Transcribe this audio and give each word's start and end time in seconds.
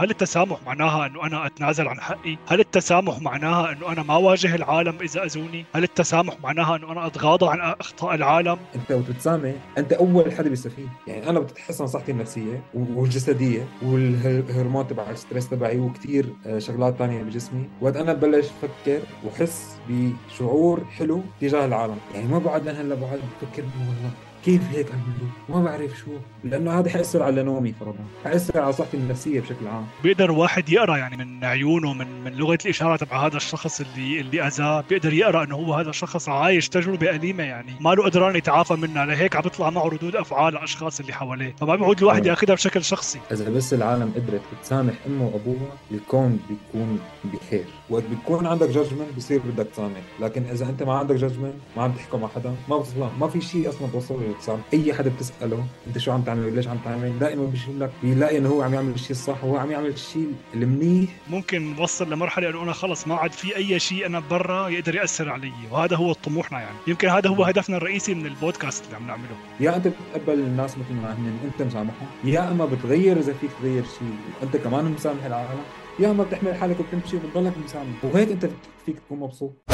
هل 0.00 0.10
التسامح 0.10 0.58
معناها 0.66 1.06
أنه 1.06 1.26
أنا 1.26 1.46
أتنازل 1.46 1.88
عن 1.88 2.00
حقي؟ 2.00 2.36
هل 2.48 2.60
التسامح 2.60 3.20
معناها 3.20 3.72
أنه 3.72 3.92
أنا 3.92 4.02
ما 4.02 4.16
واجه 4.16 4.54
العالم 4.54 4.98
إذا 5.00 5.24
أذوني؟ 5.24 5.64
هل 5.74 5.82
التسامح 5.82 6.36
معناها 6.42 6.76
أنه 6.76 6.92
أنا 6.92 7.06
أتغاضى 7.06 7.46
عن 7.48 7.60
أخطاء 7.80 8.14
العالم؟ 8.14 8.58
أنت 8.74 8.92
وتتسامح 8.92 9.52
أنت 9.78 9.92
أول 9.92 10.32
حدا 10.32 10.48
بيستفيد. 10.48 10.88
يعني 11.06 11.30
أنا 11.30 11.40
بتتحسن 11.40 11.86
صحتي 11.86 12.12
النفسية 12.12 12.62
والجسدية 12.74 13.68
والهرمون 13.82 14.86
تبع 14.86 15.10
الستريس 15.10 15.48
تبعي 15.48 15.78
وكثير 15.78 16.32
آه، 16.46 16.58
شغلات 16.58 16.94
ثانية 16.96 17.22
بجسمي 17.22 17.68
وقت 17.80 17.96
أنا 17.96 18.12
ببلش 18.12 18.46
أفكر 18.46 19.00
وحس 19.26 19.76
بشعور 19.88 20.84
حلو 20.84 21.22
تجاه 21.40 21.64
العالم. 21.64 21.98
يعني 22.14 22.26
ما 22.26 22.38
بعد 22.38 22.68
هلا 22.68 22.94
بعد 22.94 23.20
بفكر 23.42 23.62
والله 23.62 24.10
كيف 24.44 24.62
هيك 24.72 24.86
عملوا 24.92 25.28
ما 25.48 25.64
بعرف 25.64 25.98
شو. 25.98 26.10
لأنه 26.44 26.78
هذا 26.78 26.90
حيصير 26.90 27.22
على 27.22 27.42
نومي 27.42 27.72
فرضا 27.80 28.04
حيصير 28.24 28.60
على 28.60 28.72
صحتي 28.72 28.96
النفسية 28.96 29.40
بشكل 29.40 29.66
عام. 29.66 29.86
بيقدر 30.02 30.30
واحد 30.30 30.68
يقرأ 30.68 30.96
يعني 30.96 31.16
من 31.16 31.44
عيونه 31.44 31.92
من 31.92 32.24
من 32.24 32.32
لغة 32.32 32.58
الإشارة 32.64 32.96
تبع 32.96 33.26
هذا 33.26 33.36
الشخص 33.36 33.80
اللي 33.80 34.20
اللي 34.20 34.46
أذاه 34.46 34.84
بيقدر 34.90 35.12
يقرأ 35.12 35.44
إنه 35.44 35.56
هو 35.56 35.74
هذا 35.74 35.90
الشخص 35.90 36.28
عايش 36.28 36.68
تجربة 36.68 37.10
أليمة 37.10 37.42
يعني. 37.42 37.72
ما 37.80 37.94
له 37.94 38.04
قدران 38.04 38.36
يتعافى 38.36 38.74
منها. 38.74 39.06
لهيك 39.06 39.36
عم 39.36 39.42
بيطلع 39.42 39.70
معه 39.70 39.84
ردود 39.88 40.16
أفعال 40.16 40.56
الأشخاص 40.56 41.00
اللي 41.00 41.12
حواليه. 41.12 41.54
فما 41.60 41.76
بيعود 41.76 41.98
الواحد 41.98 42.26
يأخذها 42.26 42.54
بشكل 42.54 42.84
شخصي. 42.84 43.20
إذا 43.32 43.50
بس 43.50 43.74
العالم 43.74 44.12
قدرت 44.16 44.42
تسامح 44.62 44.94
أمه 45.06 45.24
وأبوها 45.26 45.72
الكون 45.90 46.40
بيكون 46.48 47.00
بخير. 47.24 47.64
وقت 47.90 48.02
بيكون 48.10 48.46
عندك 48.46 48.68
judgment 48.68 49.16
بصير 49.16 49.40
بدك 49.40 49.66
تسامح. 49.66 50.02
لكن 50.20 50.42
إذا 50.44 50.64
أنت 50.64 50.82
ما 50.82 50.94
عندك 50.94 51.14
judgment 51.14 51.54
ما 51.76 51.82
عم 51.82 51.92
تحكم 51.92 52.20
مع 52.20 52.28
حدا 52.28 52.54
ما 52.68 52.78
بتصلح 52.78 53.10
ما 53.20 53.28
في 53.28 53.40
شيء 53.40 53.68
أصلا 53.68 53.88
توصل 53.92 54.30
لتسامح 54.30 54.60
أي 54.74 54.94
حدا 54.94 55.10
بتسأله 55.10 55.66
أنت 55.86 55.98
شو 55.98 56.12
عم 56.12 56.22
تعمل؟ 56.22 56.44
وليش 56.44 56.68
عم 56.68 56.78
تعمل؟ 56.84 57.18
دائما 57.18 57.44
بيقول 57.44 57.80
لك 57.80 57.90
بيلاقي 58.02 58.38
إنه 58.38 58.48
هو 58.48 58.62
عم 58.62 58.74
يعمل 58.74 58.94
الشيء 58.94 59.10
الصح 59.10 59.44
وهو 59.44 59.56
عم 59.56 59.70
يعمل 59.70 59.88
الشيء 59.88 60.32
المنيح. 60.54 61.10
ممكن 61.30 61.74
نوصل 61.76 62.10
لمرحلة 62.12 62.50
إنه 62.50 62.62
أنا 62.62 62.72
خلص 62.72 63.06
ما 63.06 63.14
عاد 63.14 63.32
في 63.32 63.56
أي 63.56 63.78
شيء 63.78 64.06
أنا 64.06 64.22
برا 64.30 64.68
يقدر 64.68 64.94
يأثر 64.94 65.28
علي. 65.28 65.52
وهذا 65.70 65.96
هو 65.96 66.12
طموحنا 66.12 66.60
يعني. 66.60 66.76
يمكن 66.86 67.08
هذا 67.08 67.30
هو 67.30 67.44
هدفنا 67.44 67.76
الرئيسي 67.76 68.14
من 68.14 68.26
البودكاست 68.26 68.84
اللي 68.84 68.96
عم 68.96 69.06
نعمله. 69.06 69.36
يا 69.60 69.76
أنت 69.76 69.88
بتقبل 69.88 70.38
الناس 70.38 70.78
مثل 70.78 70.94
ما 70.94 71.12
هن 71.12 71.38
أنت 71.44 71.62
مسامحهم. 71.62 72.08
يا 72.24 72.50
أما 72.50 72.64
بتغير 72.64 73.18
إذا 73.18 73.32
فيك 73.32 73.50
تغير 73.60 73.82
شيء. 73.82 74.16
أنت 74.42 74.56
كمان 74.56 74.84
مسامح 74.84 75.24
العالم 75.24 75.60
يا 76.00 76.10
اما 76.10 76.24
بتحمل 76.24 76.54
حالك 76.54 76.80
وبتمشي 76.80 77.16
وبتضلك 77.16 77.58
مسامح 77.58 78.04
وهيك 78.04 78.30
انت 78.30 78.50
فيك 78.86 78.98
تكون 78.98 79.18
مبسوط. 79.18 79.64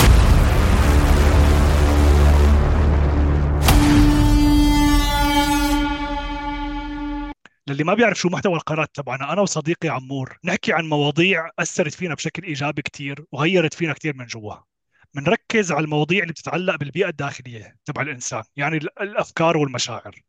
للي 7.67 7.85
ما 7.85 7.95
بيعرف 7.95 8.19
شو 8.19 8.29
محتوى 8.29 8.55
القناة 8.55 8.89
تبعنا 8.95 9.33
أنا 9.33 9.41
وصديقي 9.41 9.89
عمور 9.89 10.39
نحكي 10.45 10.73
عن 10.73 10.89
مواضيع 10.89 11.51
أثرت 11.59 11.95
فينا 11.95 12.15
بشكل 12.15 12.43
إيجابي 12.43 12.83
كتير 12.83 13.25
وغيرت 13.33 13.75
فينا 13.75 13.93
كتير 13.93 14.17
من 14.17 14.27
جوا 14.27 14.55
بنركز 15.15 15.73
على 15.73 15.85
المواضيع 15.85 16.23
اللي 16.23 16.33
بتتعلق 16.33 16.77
بالبيئة 16.77 17.09
الداخلية 17.09 17.77
تبع 17.85 18.03
الإنسان 18.03 18.43
يعني 18.57 18.77
الأفكار 18.77 19.57
والمشاعر. 19.57 20.23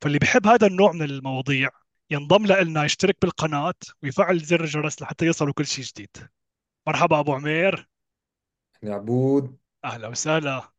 فاللي 0.00 0.18
بحب 0.18 0.46
هذا 0.46 0.66
النوع 0.66 0.92
من 0.92 1.02
المواضيع 1.02 1.68
ينضم 2.10 2.46
لنا 2.46 2.84
يشترك 2.84 3.16
بالقناة 3.22 3.74
ويفعل 4.02 4.38
زر 4.38 4.64
الجرس 4.64 5.02
لحتى 5.02 5.26
يصلوا 5.26 5.52
كل 5.52 5.66
شيء 5.66 5.84
جديد. 5.84 6.28
مرحبا 6.86 7.20
أبو 7.20 7.34
عمير. 7.34 7.88
يا 8.82 8.94
عبود. 8.94 9.56
أهلا 9.84 10.08
وسهلا. 10.08 10.70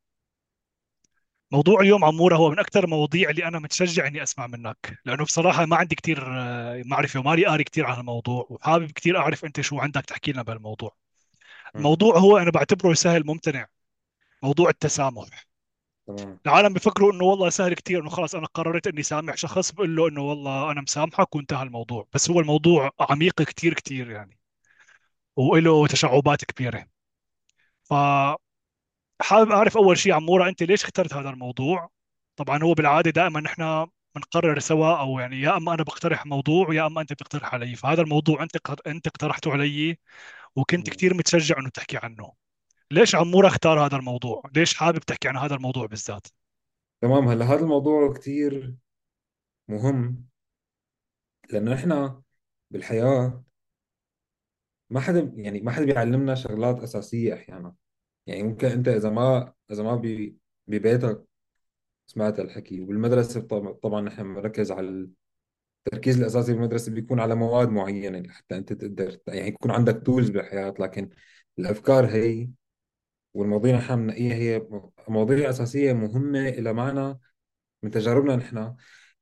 موضوع 1.52 1.82
اليوم 1.82 2.06
عمورة 2.06 2.36
هو 2.36 2.50
من 2.50 2.60
أكثر 2.60 2.84
المواضيع 2.84 3.30
اللي 3.30 3.48
أنا 3.48 3.60
متشجع 3.60 4.08
إني 4.08 4.24
أسمع 4.24 4.48
منك 4.48 5.00
لأنه 5.06 5.24
بصراحة 5.24 5.66
ما 5.66 5.76
عندي 5.76 5.96
كثير 5.96 6.40
آه، 6.40 6.82
معرفة 6.86 7.20
ومالي 7.20 7.46
قاري 7.46 7.64
كثير 7.64 7.86
عن 7.86 8.00
الموضوع 8.00 8.48
وحابب 8.50 8.92
كثير 8.92 9.18
أعرف 9.18 9.46
أنت 9.46 9.62
شو 9.62 9.80
عندك 9.80 10.06
تحكي 10.06 10.32
لنا 10.32 10.44
بهالموضوع. 10.44 10.96
الموضوع 11.76 12.18
هو 12.18 12.38
أنا 12.38 12.52
بعتبره 12.52 12.94
سهل 12.94 13.26
ممتنع 13.26 13.68
موضوع 14.44 14.70
التسامح. 14.70 15.51
تمام. 16.08 16.40
العالم 16.46 16.74
بيفكروا 16.74 17.14
إنه 17.14 17.24
والله 17.24 17.50
سهل 17.50 17.74
كثير 17.74 18.02
إنه 18.02 18.10
خلص 18.10 18.36
أنا 18.36 18.48
قررت 18.48 18.88
إني 18.88 19.04
سامح 19.04 19.36
شخص 19.36 19.72
بقول 19.72 19.96
له 19.96 20.08
إنه 20.08 20.22
والله 20.22 20.72
أنا 20.72 20.82
مسامحك 20.82 21.36
وانتهى 21.36 21.64
الموضوع. 21.64 22.08
بس 22.14 22.32
هو 22.32 22.40
الموضوع 22.40 22.92
عميق 23.00 23.42
كثير 23.42 23.74
كثير 23.74 24.12
يعني. 24.12 24.40
وله 25.36 25.88
تشعبات 25.88 26.46
كبيرة. 26.46 26.86
ف 27.84 27.94
حابب 29.22 29.52
أعرف 29.52 29.78
أول 29.78 29.98
شيء 29.98 30.14
عمورة 30.14 30.50
أنت 30.50 30.64
ليش 30.64 30.84
اخترت 30.84 31.14
هذا 31.14 31.30
الموضوع؟ 31.30 31.90
طبعا 32.36 32.64
هو 32.64 32.74
بالعادة 32.74 33.12
دائما 33.12 33.40
نحن 33.42 33.88
بنقرر 34.16 34.60
سوا 34.60 35.00
أو 35.00 35.20
يعني 35.20 35.42
يا 35.42 35.58
أما 35.58 35.74
أنا 35.74 35.84
بقترح 35.84 36.26
موضوع 36.26 36.74
يا 36.74 36.88
أما 36.88 37.02
أنت 37.02 37.14
بتقترح 37.14 37.54
علي. 37.54 37.76
فهذا 37.76 38.02
الموضوع 38.02 38.44
أنت 38.44 38.58
أنت 38.88 39.08
اقترحته 39.08 39.52
علي 39.52 39.98
وكنت 40.56 40.90
كثير 40.90 41.14
متشجع 41.14 41.60
إنه 41.60 41.70
تحكي 41.70 41.98
عنه. 42.04 42.34
ليش 42.92 43.16
عموره 43.16 43.48
اختار 43.48 43.86
هذا 43.86 43.98
الموضوع؟ 43.98 44.44
ليش 44.56 44.74
حابب 44.74 45.00
تحكي 45.00 45.28
عن 45.28 45.38
هذا 45.38 45.56
الموضوع 45.56 45.86
بالذات؟ 45.86 46.28
تمام 47.02 47.28
هلا 47.28 47.46
هذا 47.46 47.60
الموضوع 47.60 48.14
كثير 48.14 48.76
مهم 49.68 50.26
لأنه 51.52 51.74
نحن 51.74 52.22
بالحياة 52.72 53.44
ما 54.90 55.00
حدا 55.00 55.34
يعني 55.36 55.62
ما 55.62 55.72
حدا 55.72 55.86
بيعلمنا 55.86 56.36
شغلات 56.36 56.80
أساسية 56.80 57.34
أحيانا. 57.34 57.76
يعني 58.28 58.44
ممكن 58.44 58.68
أنت 58.68 58.88
إذا 58.88 59.10
ما 59.10 59.54
إذا 59.72 59.84
ما 59.84 60.02
ببيتك 60.68 61.26
سمعت 62.08 62.40
الحكي 62.40 62.82
وبالمدرسة 62.82 63.42
طبعا 63.84 64.02
نحن 64.02 64.24
بنركز 64.24 64.72
على 64.72 65.10
التركيز 65.88 66.20
الأساسي 66.20 66.54
بالمدرسة 66.54 66.92
بيكون 66.92 67.20
على 67.20 67.36
مواد 67.36 67.70
معينة 67.70 68.20
لحتى 68.20 68.58
أنت 68.58 68.74
تقدر 68.74 69.20
يعني 69.28 69.48
يكون 69.48 69.72
عندك 69.72 70.02
تولز 70.06 70.30
بالحياة 70.30 70.74
لكن 70.80 71.10
الأفكار 71.60 72.06
هي 72.06 72.50
والمواضيع 73.34 73.72
اللي 73.76 73.84
نحن 73.86 73.96
بننقيها 73.96 74.36
هي 74.36 74.68
مواضيع 75.08 75.50
أساسية 75.50 75.94
مهمة 75.94 76.50
إلى 76.50 76.74
معنى 76.74 77.20
من 77.84 77.92
تجاربنا 77.92 78.36
نحن. 78.36 78.76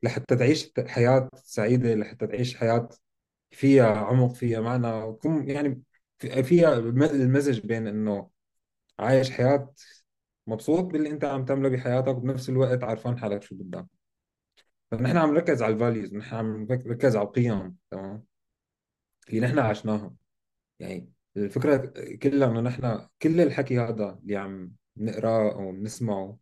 لحتى 0.03 0.35
تعيش 0.35 0.71
حياة 0.87 1.29
سعيدة 1.35 1.95
لحتى 1.95 2.27
تعيش 2.27 2.57
حياة 2.57 2.89
فيها 3.51 3.97
عمق 3.97 4.33
فيها 4.33 4.61
معنى. 4.61 5.17
يعني 5.51 5.81
فيها 6.19 6.73
المزج 6.77 7.59
بين 7.59 7.87
إنه 7.87 8.29
عايش 8.99 9.31
حياة 9.31 9.73
مبسوط 10.47 10.83
باللي 10.85 11.09
أنت 11.09 11.25
عم 11.25 11.45
تعمله 11.45 11.69
بحياتك 11.69 12.17
وبنفس 12.17 12.49
الوقت 12.49 12.83
عارفان 12.83 13.19
حالك 13.19 13.43
شو 13.43 13.55
بدك 13.55 13.85
فنحن 14.91 15.17
عم 15.17 15.33
نركز 15.33 15.61
على 15.63 15.73
ال 15.73 15.79
values 15.79 16.13
نحن 16.13 16.35
عم 16.35 16.63
نركز 16.63 17.15
على 17.15 17.27
القيم 17.27 17.77
تمام؟ 17.91 18.23
اللي 19.29 19.39
نحن 19.41 19.59
عشناها 19.59 20.13
يعني 20.79 21.09
الفكرة 21.39 21.77
كلها 22.23 22.51
إنه 22.51 22.61
نحن 22.61 23.07
كل 23.21 23.41
الحكي 23.41 23.79
هذا 23.79 24.19
اللي 24.23 24.37
عم 24.37 24.73
نقرأه 24.97 25.53
أو 25.53 25.71
نسمعه 25.73 26.37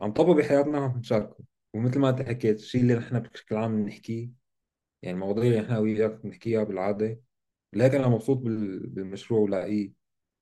عم 0.00 0.12
طبقه 0.12 0.34
بحياتنا 0.34 0.78
وعم 0.80 0.98
نشاركه. 0.98 1.44
ومثل 1.74 1.98
ما 1.98 2.08
أنت 2.10 2.22
حكيت 2.22 2.56
الشيء 2.60 2.80
اللي 2.80 2.94
نحن 2.94 3.18
بشكل 3.20 3.56
عام 3.56 3.84
بنحكيه 3.84 4.30
يعني 5.02 5.14
المواضيع 5.16 5.44
اللي 5.44 5.60
نحن 5.60 5.72
وياك 5.74 6.22
بنحكيها 6.24 6.64
بالعادة. 6.64 7.20
لهيك 7.72 7.94
أنا 7.94 8.08
مبسوط 8.08 8.38
بالمشروع 8.38 9.40
ولاقيه 9.40 9.92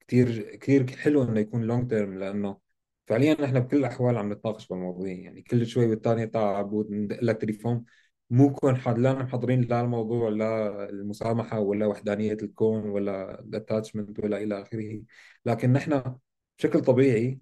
كثير 0.08 0.56
كثير 0.56 0.96
حلو 0.96 1.22
إنه 1.22 1.40
يكون 1.40 1.62
long 1.62 1.90
term 1.90 2.18
لأنه 2.18 2.58
فعليا 3.06 3.42
نحن 3.42 3.60
بكل 3.60 3.76
الأحوال 3.76 4.16
عم 4.18 4.32
نتناقش 4.32 4.68
بالمواضيع. 4.68 5.12
يعني 5.18 5.42
كل 5.42 5.66
شوي 5.66 5.86
والثانيه 5.86 6.24
تعال 6.24 6.56
عبود 6.56 6.90
ندق 6.90 7.24
لك 7.24 7.40
تليفون. 7.40 7.84
مو 8.32 8.52
كون 8.52 8.76
حد 8.76 8.98
لا 8.98 9.12
محضرين 9.14 9.60
لا 9.62 9.80
الموضوع 9.80 10.28
لا 10.28 10.68
المسامحة 10.90 11.60
ولا 11.60 11.86
وحدانية 11.86 12.32
الكون 12.42 12.84
ولا 12.90 13.40
ال 13.40 13.47
attachment 13.47 14.18
ولا 14.20 14.36
إلى 14.42 14.62
آخره. 14.62 15.02
لكن 15.46 15.72
نحن 15.72 16.16
بشكل 16.58 16.80
طبيعي 16.80 17.40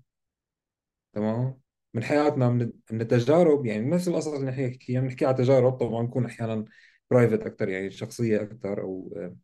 تمام؟ 1.13 1.61
من 1.95 2.03
حياتنا 2.05 2.49
من, 2.51 2.73
من 2.93 3.01
التجارب 3.01 3.67
يعني 3.67 3.91
نفس 3.91 4.09
القصص 4.09 4.29
اللي 4.29 4.47
نحكي 4.51 5.01
بنحكي 5.01 5.27
على 5.27 5.37
تجارب. 5.37 5.73
طبعا 5.79 6.03
نكون 6.03 6.25
أحيانا 6.27 6.65
private 7.11 7.41
أكثر 7.43 7.69
يعني 7.69 7.91
شخصية 7.91 8.43
أكثر 8.43 8.81
أو 8.83 9.15
آه، 9.17 9.37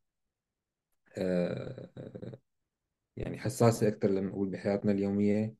آه، 1.18 2.38
يعني 3.16 3.38
حساسة 3.38 3.88
أكثر 3.88 4.10
لنقول 4.10 4.48
بحياتنا 4.50 4.92
اليومية. 4.92 5.54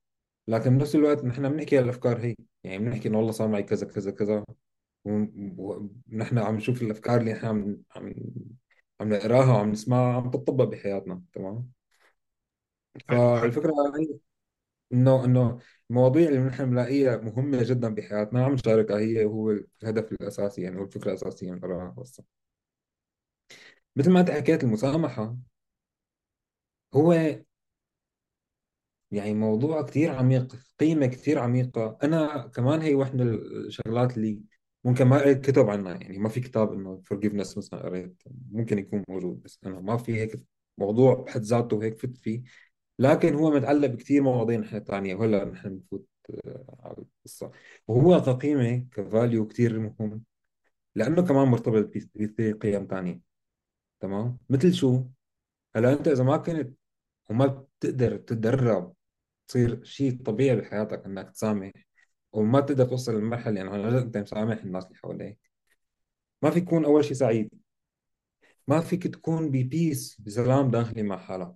لكن 0.49 0.79
بنفس 0.79 0.95
الوقت 0.95 1.25
نحن 1.25 1.49
بنحكي 1.49 1.79
الأفكار 1.81 2.19
هي 2.27 2.37
يعني 2.65 2.79
بنحكي 2.85 3.09
إنه 3.09 3.19
والله 3.19 3.33
صار 3.33 3.49
معي 3.49 3.63
كذا 3.63 3.87
كذا 3.87 4.11
كذا. 4.11 4.45
ونحن 5.07 6.39
عم 6.39 6.57
نشوف 6.57 6.83
الأفكار 6.83 7.21
اللي 7.21 7.33
نحن 7.33 7.47
عم 7.47 7.83
عم 7.97 8.15
عم 9.01 9.09
نقراها 9.09 9.53
وعم 9.53 9.71
نسمعها 9.71 10.17
عم 10.17 10.31
تطبق 10.31 10.65
بحياتنا 10.65 11.23
تمام؟ 11.33 11.71
فالفكرة 13.09 13.73
هي 13.99 14.19
إنه 14.93 15.25
إنه 15.25 15.59
المواضيع 15.91 16.29
اللي 16.29 16.41
نحن 16.41 16.67
بنلاقيها 16.71 17.17
مهمة 17.17 17.63
جدا 17.65 17.95
بحياتنا 17.95 18.45
عم 18.45 18.53
نشاركها 18.55 18.99
هي 18.99 19.25
هو 19.25 19.51
الهدف 19.83 20.13
الأساسي 20.13 20.63
يعني 20.63 20.79
هو 20.81 20.85
الفكرة 20.85 21.11
الأساسية 21.11 21.53
من 21.53 21.65
وراها 21.65 21.95
بس 21.99 22.23
مثل 23.97 24.11
ما 24.11 24.21
أنت 24.21 24.31
حكيت 24.31 24.65
المسامحة 24.65 25.37
هو 26.95 27.13
يعني 29.11 29.35
موضوع 29.35 29.83
كثير 29.83 30.11
عميق 30.11 30.57
قيمة 30.81 31.07
كثير 31.07 31.39
عميقة. 31.39 31.99
أنا 32.03 32.47
كمان 32.55 32.81
هي 32.83 32.95
واحدة 32.95 33.25
من 33.25 33.35
الشغلات 33.35 34.17
اللي 34.17 34.41
ممكن 34.87 35.05
ما 35.05 35.19
قريت 35.19 35.51
كتب 35.51 35.71
عنها 35.71 35.95
يعني 35.95 36.19
ما 36.19 36.29
في 36.29 36.41
كتاب 36.41 36.73
إنه 36.73 37.03
forgiveness 37.15 37.59
مثلا 37.59 37.83
قريت 37.83 38.23
ممكن 38.53 38.79
يكون 38.79 39.05
موجود 39.09 39.43
بس 39.43 39.59
أنا 39.67 39.81
ما 39.81 39.97
في 39.97 40.21
هيك 40.21 40.45
موضوع 40.79 41.15
بحد 41.15 41.41
ذاته 41.41 41.83
هيك 41.85 41.99
فت 41.99 42.17
فيه. 42.17 42.43
لكن 42.99 43.35
هو 43.35 43.51
متعلق 43.51 43.89
بكثير 43.89 44.23
مواضيع 44.23 44.59
نحن 44.59 44.81
ثانية 44.85 45.15
وهلأ 45.15 45.45
نحن 45.45 45.69
بنفوت 45.69 46.07
آه، 46.31 46.77
على 46.81 46.97
القصة. 46.99 47.51
وهو 47.89 48.23
كقيمة 48.23 48.87
كفاليو 48.93 49.47
كثير 49.47 49.79
مهم 49.79 50.25
لأنه 50.95 51.23
كمان 51.23 51.49
مرتبط 51.49 51.85
بكثير 52.17 52.53
قيم 52.53 52.87
ثانية 52.91 53.21
تمام؟ 54.01 54.39
مثل 54.51 54.75
شو؟ 54.75 55.05
هلأ 55.77 55.93
أنت 55.93 56.09
إذا 56.09 56.25
ما 56.25 56.37
كنت 56.37 56.77
وما 57.31 57.47
بتقدر 57.47 58.17
تتدرب 58.17 58.95
تصير 59.49 59.85
شيء 59.85 60.23
طبيعي 60.23 60.57
بحياتك 60.57 61.05
إنك 61.07 61.31
تسامح 61.31 61.73
وما 62.37 62.61
تقدر 62.61 62.85
توصل 62.85 63.15
للمرحلة 63.15 63.57
يعني 63.57 63.71
عن 63.71 63.89
جد 63.91 64.03
أنت 64.03 64.19
مسامح 64.19 64.63
الناس 64.63 64.85
اللي 64.87 64.97
حواليك. 64.97 65.39
ما 66.43 66.51
فيك 66.51 66.65
تكون 66.65 66.85
أول 66.85 67.05
شيء 67.05 67.13
سعيد. 67.13 67.51
ما 68.69 68.81
فيك 68.81 69.07
تكون 69.07 69.51
ببيس 69.51 70.21
بسلام 70.21 70.71
داخلي 70.71 71.03
مع 71.03 71.19
حالك. 71.19 71.55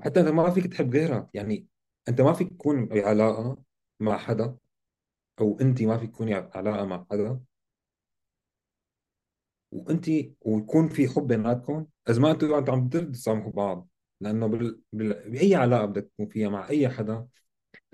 حتى 0.00 0.20
انت 0.20 0.28
ما 0.28 0.50
فيك 0.50 0.66
تحب 0.66 0.94
غيرك 0.94 1.28
يعني 1.34 1.66
أنت 2.08 2.20
ما 2.20 2.32
فيك 2.32 2.50
تكون 2.50 2.86
بعلاقة 2.86 3.58
مع 4.00 4.18
حدا 4.18 4.56
أو 5.40 5.58
أنت 5.60 5.82
ما 5.82 5.98
فيك 5.98 6.10
تكوني 6.10 6.40
بعلاقه 6.40 6.84
مع 6.84 7.06
حدا. 7.10 7.40
وأنت 9.72 10.06
ويكون 10.40 10.88
في 10.88 11.08
حب 11.08 11.26
بيناتكم. 11.26 11.86
إذا 12.08 12.20
ما 12.20 12.30
أنتوا 12.30 12.72
عم 12.72 12.88
تسامحوا 12.88 13.52
بعض. 13.52 13.88
لأنه 14.20 14.46
بال... 14.46 14.80
بال... 14.92 15.30
بأي 15.30 15.54
علاقة 15.54 15.86
بدك 15.86 16.04
تكون 16.14 16.26
فيها 16.28 16.48
مع 16.48 16.68
أي 16.68 16.88
حدا 16.88 17.26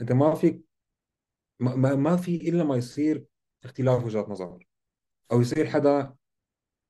أنت 0.00 0.12
ما 0.12 0.34
فيك 0.34 0.69
ما, 1.60 1.94
ما 1.94 2.16
في 2.16 2.36
إلا 2.36 2.64
ما 2.64 2.76
يصير 2.76 3.24
اختلاف 3.64 4.04
وجهات 4.04 4.28
نظر. 4.28 4.66
أو 5.32 5.40
يصير 5.40 5.66
حدا 5.70 6.14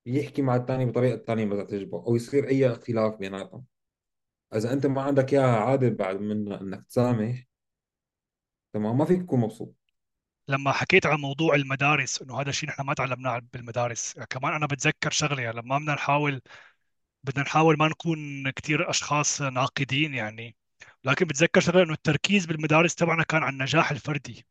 يحكي 0.06 0.42
مع 0.42 0.56
الثاني 0.56 0.86
بطريقة 0.86 1.14
الثانية 1.14 1.44
ما 1.44 1.64
تعجبه 1.64 2.04
أو 2.06 2.16
يصير 2.16 2.48
أي 2.48 2.70
اختلاف 2.70 3.16
بيناتهم. 3.16 3.64
إذا 4.54 4.72
أنت 4.72 4.86
ما 4.86 5.02
عندك 5.02 5.34
إياها 5.34 5.56
عاده 5.60 5.88
بعد 5.88 6.20
من 6.20 6.52
إنك 6.52 6.86
تسامح 6.86 7.44
تمام؟ 8.72 8.98
ما 8.98 9.04
فيك 9.04 9.22
تكون 9.22 9.40
مبسوط. 9.40 9.74
لما 10.48 10.72
حكيت 10.72 11.06
عن 11.06 11.20
موضوع 11.20 11.54
المدارس 11.54 12.22
إنه 12.22 12.40
هذا 12.40 12.48
الشيء 12.50 12.68
نحن 12.68 12.82
ما 12.82 12.94
تعلمناه 12.94 13.42
بالمدارس. 13.52 14.14
كمان 14.30 14.52
أنا 14.52 14.66
بتذكر 14.66 15.10
شغلة 15.10 15.42
يعني 15.42 15.56
لما 15.60 15.78
بدنا 15.78 15.94
نحاول 15.94 16.42
بدنا 17.24 17.44
نحاول 17.44 17.78
ما 17.78 17.88
نكون 17.88 18.50
كثير 18.50 18.90
أشخاص 18.90 19.42
ناقدين 19.42 20.14
يعني. 20.14 20.56
لكن 21.04 21.26
بتذكر 21.26 21.60
شغلة 21.60 21.82
إنه 21.82 21.92
التركيز 21.92 22.46
بالمدارس 22.46 22.94
تبعنا 22.94 23.22
كان 23.22 23.42
على 23.42 23.52
النجاح 23.52 23.90
الفردي. 23.90 24.46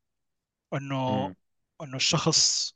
إنه 0.74 0.96
امم 1.08 1.36
إنه 1.84 1.96
الشخص 1.98 2.74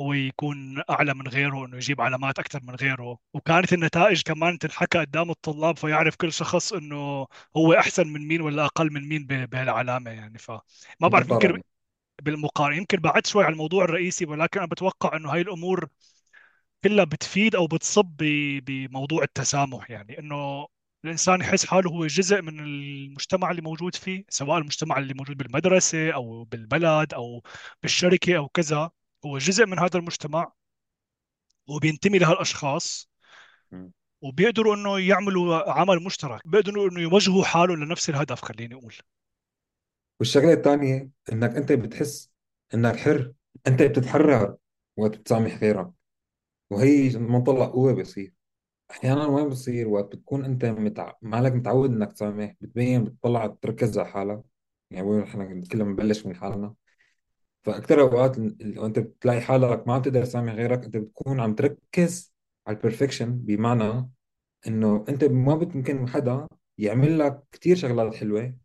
هو 0.00 0.12
يكون 0.12 0.82
أعلى 0.90 1.14
من 1.14 1.28
غيره 1.28 1.66
إنه 1.66 1.76
يجيب 1.76 2.00
علامات 2.00 2.38
أكثر 2.38 2.60
من 2.62 2.74
غيره. 2.74 3.18
وكانت 3.34 3.72
النتائج 3.72 4.22
كمان 4.22 4.58
تنحكى 4.58 4.98
قدام 4.98 5.30
الطلاب 5.30 5.76
فيعرف 5.78 6.16
كل 6.16 6.32
شخص 6.32 6.72
إنه 6.72 7.26
هو 7.56 7.72
أحسن 7.74 8.08
من 8.08 8.28
مين 8.28 8.40
ولا 8.40 8.64
أقل 8.64 8.92
من 8.92 9.08
مين 9.08 9.26
بهالعلامة 9.26 10.10
يعني. 10.10 10.38
فما 10.38 11.08
بعرف 11.12 11.30
يمكن 11.30 11.52
المقارنه 11.52 11.62
بالمقارنة 12.22 12.76
يمكن 12.78 12.98
بعدت 12.98 13.26
شوي 13.26 13.44
على 13.44 13.52
الموضوع 13.52 13.84
الرئيسي 13.84 14.26
ولكن 14.26 14.60
أنا 14.60 14.68
بتوقع 14.68 15.16
إنه 15.16 15.32
هاي 15.34 15.40
الأمور 15.40 15.88
كلها 16.84 17.04
بتفيد 17.04 17.54
أو 17.54 17.66
بتصب 17.66 18.16
بموضوع 18.66 19.22
التسامح 19.22 19.90
يعني. 19.90 20.18
إنه 20.18 20.66
الإنسان 21.04 21.40
يحس 21.40 21.66
حاله 21.66 21.90
هو 21.90 22.06
جزء 22.06 22.42
من 22.42 22.60
المجتمع 22.60 23.50
اللي 23.50 23.62
موجود 23.62 23.94
فيه 23.94 24.24
سواء 24.28 24.58
المجتمع 24.58 24.98
اللي 24.98 25.14
موجود 25.14 25.36
بالمدرسة 25.36 26.10
أو 26.14 26.44
بالبلد 26.44 27.14
أو 27.14 27.42
بالشركة 27.82 28.36
أو 28.36 28.48
كذا 28.48 28.90
هو 29.26 29.38
جزء 29.38 29.66
من 29.66 29.78
هذا 29.78 29.98
المجتمع 29.98 30.52
وبينتمي 31.68 32.18
لهالأشخاص. 32.18 33.10
وبيقدروا 34.22 34.74
إنه 34.74 35.00
يعملوا 35.00 35.70
عمل 35.72 36.02
مشترك 36.02 36.48
بيقدروا 36.48 36.90
إنه 36.90 37.00
يوجهوا 37.00 37.44
حالهم 37.44 37.84
لنفس 37.84 38.10
الهدف 38.10 38.42
خليني 38.42 38.74
أقول 38.74 38.94
والشغلة 40.20 40.52
الثانية 40.52 41.10
إنك 41.32 41.56
أنت 41.56 41.72
بتحس 41.72 42.30
إنك 42.74 42.96
حر 42.96 43.32
أنت 43.66 43.82
بتتحرر 43.82 44.56
وقت 44.96 45.16
بتسامح 45.16 45.54
غيرك 45.54 45.90
وهي 46.70 47.10
منطلق 47.18 47.72
قوة 47.72 47.94
بيصير 47.94 48.33
أحيانا 48.94 49.26
وين 49.26 49.48
بصير؟ 49.48 49.88
وقت 49.88 50.16
بتكون 50.16 50.44
أنت 50.44 50.64
متع... 50.64 51.12
مالك 51.22 51.52
متعود 51.52 51.90
إنك 51.90 52.12
تسامح 52.12 52.54
بتبين 52.60 53.04
بتطلع 53.04 53.46
تركز 53.46 53.98
على 53.98 54.08
حالك. 54.08 54.42
يعني 54.90 55.06
وين 55.08 55.22
إحنا 55.22 55.64
كلنا 55.72 55.84
بنبلش 55.84 56.26
من 56.26 56.36
حالنا. 56.36 56.74
فاكثر 57.62 58.00
أوقات 58.00 58.38
وانت 58.78 58.98
بتلاقي 58.98 59.40
حالك 59.40 59.88
ما 59.88 59.94
عم 59.94 60.02
تقدر 60.02 60.24
تسامح 60.24 60.52
غيرك 60.52 60.84
أنت 60.84 60.96
بتكون 60.96 61.40
عم 61.40 61.54
تركز 61.54 62.34
على 62.66 62.76
البرفكشن 62.76 63.38
بمعنى 63.38 64.10
إنه 64.66 65.04
أنت 65.08 65.24
ما 65.24 65.54
بت- 65.56 65.76
ممكن 65.76 66.08
حدا 66.08 66.46
يعمل 66.78 67.18
لك 67.18 67.44
كثير 67.52 67.76
شغلات 67.76 68.14
حلوة 68.14 68.56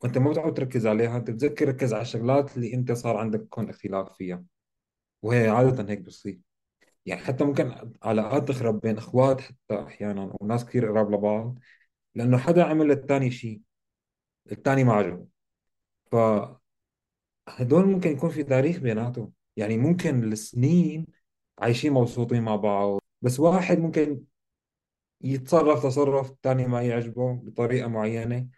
وأنت 0.00 0.18
ما 0.18 0.30
بتعود 0.30 0.54
تركز 0.54 0.86
عليها. 0.86 1.16
أنت 1.16 1.30
بتذكر 1.30 1.68
ركز 1.68 1.92
على 1.94 2.02
الشغلات 2.02 2.56
اللي 2.56 2.74
أنت 2.74 2.92
صار 2.92 3.16
عندك 3.16 3.40
كون 3.48 3.68
اختلاف 3.70 4.12
فيها. 4.16 4.44
وهي 5.22 5.48
عادة 5.48 5.90
هيك 5.90 5.98
بتصير. 6.00 6.40
يعني 7.06 7.20
حتى 7.20 7.44
ممكن 7.44 7.92
علاقات 8.02 8.48
تخرب 8.48 8.80
بين 8.80 8.98
أخوات 8.98 9.40
حتى 9.40 9.82
أحيانا 9.82 10.36
وناس 10.40 10.64
كثير 10.64 10.86
قراب 10.92 11.10
لبعض 11.14 11.58
لأنه 12.14 12.38
حدا 12.38 12.64
عمل 12.64 12.88
للثاني 12.88 13.30
شيء 13.30 13.60
الثاني 14.52 14.84
ما 14.84 14.92
عجبه. 14.92 15.26
فهدول 16.12 16.58
ممكن 17.86 18.10
يكون 18.10 18.30
في 18.30 18.42
تاريخ 18.42 18.78
بيناتهم. 18.78 19.32
يعني 19.56 19.78
ممكن 19.78 20.32
السنين 20.32 21.06
عايشين 21.58 21.92
مبسوطين 21.92 22.42
مع 22.42 22.56
بعض 22.56 23.00
بس 23.22 23.40
واحد 23.40 23.78
ممكن 23.78 24.24
يتصرف 25.20 25.82
تصرف 25.82 26.30
الثاني 26.30 26.66
ما 26.66 26.82
يعجبه 26.82 27.34
بطريقة 27.34 27.88
معينة. 27.88 28.48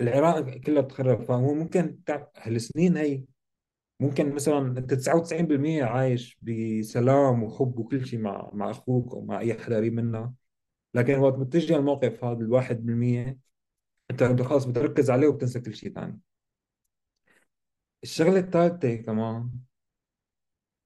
العراق 0.00 0.50
كلها 0.58 0.82
بتخرب 0.82 1.22
فهو 1.22 1.54
ممكن 1.54 1.98
هالسنين 2.36 2.96
هي 2.96 3.24
ممكن 4.04 4.34
مثلا 4.34 4.58
أنت 4.78 4.94
99% 4.94 5.84
عايش 5.84 6.38
بسلام 6.42 7.42
وحب 7.42 7.78
وكل 7.78 8.06
شيء 8.06 8.20
مع 8.20 8.50
مع 8.54 8.70
أخوك 8.70 9.12
أو 9.12 9.24
مع 9.24 9.40
أي 9.40 9.54
حدا 9.54 9.76
قريب 9.76 9.92
منك. 9.94 10.32
لكن 10.94 11.18
وقت 11.18 11.34
بتجي 11.34 11.76
الموقف 11.76 12.24
هذا 12.24 12.38
الواحد 12.40 12.86
بالمية 12.86 13.38
أنت 14.10 14.22
أنت 14.22 14.42
خلص 14.42 14.64
بتركز 14.64 15.10
عليه 15.10 15.28
وبتنسى 15.28 15.60
كل 15.60 15.74
شيء 15.74 15.92
ثاني 15.94 16.20
الشغلة 18.02 18.38
الثالثة 18.38 18.96
كمان 18.96 19.50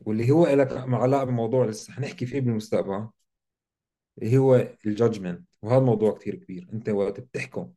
واللي 0.00 0.30
هو 0.30 0.46
لك 0.46 0.72
علاقة 0.72 1.24
بموضوع 1.24 1.66
لسه 1.66 1.92
حنحكي 1.92 2.26
فيه 2.26 2.40
بالمستقبل 2.40 3.08
اللي 4.22 4.38
هو 4.38 4.68
الجادجمنت 4.86 5.48
وهذا 5.62 5.80
موضوع 5.84 6.12
كثير 6.18 6.34
كبير. 6.34 6.68
أنت 6.72 6.88
وقت 6.88 7.20
بتحكم. 7.20 7.72